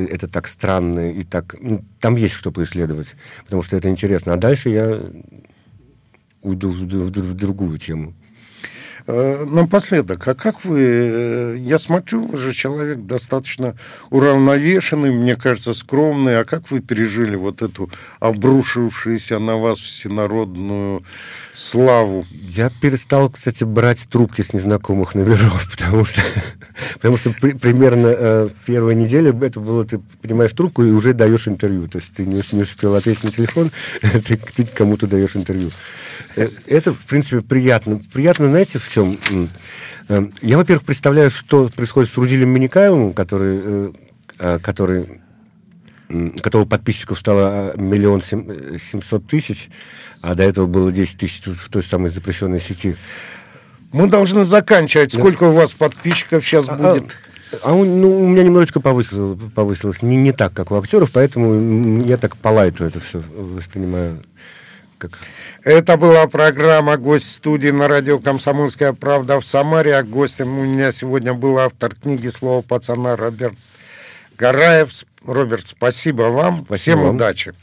это 0.09 0.27
так 0.27 0.47
странно, 0.47 1.11
и 1.11 1.23
так... 1.23 1.55
Ну, 1.59 1.83
там 1.99 2.15
есть 2.15 2.35
что 2.35 2.51
поисследовать, 2.51 3.15
потому 3.43 3.61
что 3.61 3.77
это 3.77 3.89
интересно. 3.89 4.33
А 4.33 4.37
дальше 4.37 4.69
я 4.69 5.01
уйду 6.41 6.69
в, 6.69 6.79
в, 6.79 7.11
в 7.11 7.33
другую 7.33 7.77
тему. 7.77 8.13
Э, 9.09 9.45
напоследок, 9.45 10.27
а 10.27 10.35
как 10.35 10.65
вы, 10.65 10.81
э, 10.81 11.55
я 11.59 11.79
смотрю, 11.79 12.27
вы 12.27 12.37
же 12.37 12.51
человек 12.51 13.05
достаточно 13.05 13.77
уравновешенный, 14.09 15.13
мне 15.13 15.37
кажется, 15.37 15.73
скромный, 15.73 16.41
а 16.41 16.43
как 16.43 16.69
вы 16.71 16.81
пережили 16.81 17.37
вот 17.37 17.61
эту 17.61 17.89
обрушившуюся 18.19 19.39
на 19.39 19.55
вас 19.55 19.79
всенародную 19.79 21.03
славу? 21.53 22.25
Я 22.31 22.69
перестал, 22.81 23.29
кстати, 23.29 23.63
брать 23.63 24.09
трубки 24.09 24.41
с 24.41 24.51
незнакомых 24.51 25.15
номеров, 25.15 25.71
потому 25.77 26.03
что, 26.03 26.21
потому 26.93 27.17
что 27.17 27.31
при, 27.31 27.53
примерно 27.53 28.07
э, 28.07 28.49
первая 28.65 28.95
неделя 28.95 29.35
это 29.41 29.59
было, 29.59 29.83
ты 29.83 29.99
понимаешь 30.21 30.51
трубку 30.51 30.83
и 30.83 30.91
уже 30.91 31.13
даешь 31.13 31.47
интервью, 31.47 31.87
то 31.87 31.99
есть 31.99 32.13
ты 32.13 32.25
не, 32.25 32.41
не 32.51 32.63
успел 32.63 32.95
ответить 32.95 33.23
на 33.23 33.31
телефон, 33.31 33.71
ты, 34.01 34.37
ты 34.37 34.65
кому-то 34.65 35.07
даешь 35.07 35.35
интервью. 35.35 35.69
Э, 36.35 36.49
это, 36.65 36.93
в 36.93 37.05
принципе, 37.05 37.41
приятно. 37.41 38.01
Приятно, 38.13 38.47
знаете, 38.47 38.79
в 38.79 38.89
чем? 38.89 39.17
Эм, 40.09 40.31
я, 40.41 40.57
во-первых, 40.57 40.85
представляю, 40.85 41.29
что 41.29 41.69
происходит 41.69 42.11
с 42.11 42.17
Рузилем 42.17 42.49
Миникаевым, 42.49 43.13
который, 43.13 43.59
э, 43.61 43.91
э, 44.39 44.59
который 44.59 45.21
которого 46.41 46.65
подписчиков 46.65 47.19
стало 47.19 47.73
миллион 47.75 48.21
семьсот 48.21 49.27
тысяч, 49.27 49.69
а 50.21 50.35
до 50.35 50.43
этого 50.43 50.65
было 50.65 50.89
10 50.89 51.17
тысяч 51.17 51.43
в 51.43 51.69
той 51.69 51.83
самой 51.83 52.11
запрещенной 52.11 52.61
сети. 52.61 52.95
Мы 53.91 54.07
должны 54.07 54.43
заканчивать. 54.43 55.13
Сколько 55.13 55.45
у 55.45 55.53
вас 55.53 55.73
подписчиков 55.73 56.43
сейчас 56.43 56.65
а, 56.67 56.75
будет? 56.75 57.15
А, 57.63 57.71
а 57.71 57.73
ну, 57.73 58.19
у 58.19 58.27
меня 58.27 58.43
немножечко 58.43 58.79
повысилось, 58.79 59.39
повысилось. 59.55 60.01
Не, 60.01 60.17
не 60.17 60.33
так, 60.33 60.53
как 60.53 60.71
у 60.71 60.75
актеров, 60.75 61.11
поэтому 61.11 62.03
я 62.03 62.17
так 62.17 62.35
по 62.37 62.49
лайту 62.49 62.85
это 62.85 62.99
все 62.99 63.21
воспринимаю. 63.35 64.23
Как... 64.97 65.11
Это 65.63 65.95
была 65.95 66.27
программа 66.27 66.97
«Гость 66.97 67.31
студии» 67.31 67.69
на 67.69 67.87
радио 67.87 68.19
«Комсомольская 68.19 68.93
правда» 68.93 69.39
в 69.39 69.45
Самаре. 69.45 69.95
А 69.95 70.03
гостем 70.03 70.57
у 70.57 70.63
меня 70.63 70.91
сегодня 70.91 71.33
был 71.33 71.59
автор 71.59 71.93
книги 71.95 72.29
«Слово 72.29 72.63
пацана» 72.63 73.15
Роберт 73.15 73.55
Гараев. 74.37 74.89
Роберт, 75.25 75.67
спасибо 75.67 76.23
вам. 76.23 76.65
Спасибо 76.65 76.97
Всем 76.97 76.99
вам. 77.05 77.15
удачи. 77.15 77.53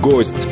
Гость. 0.00 0.48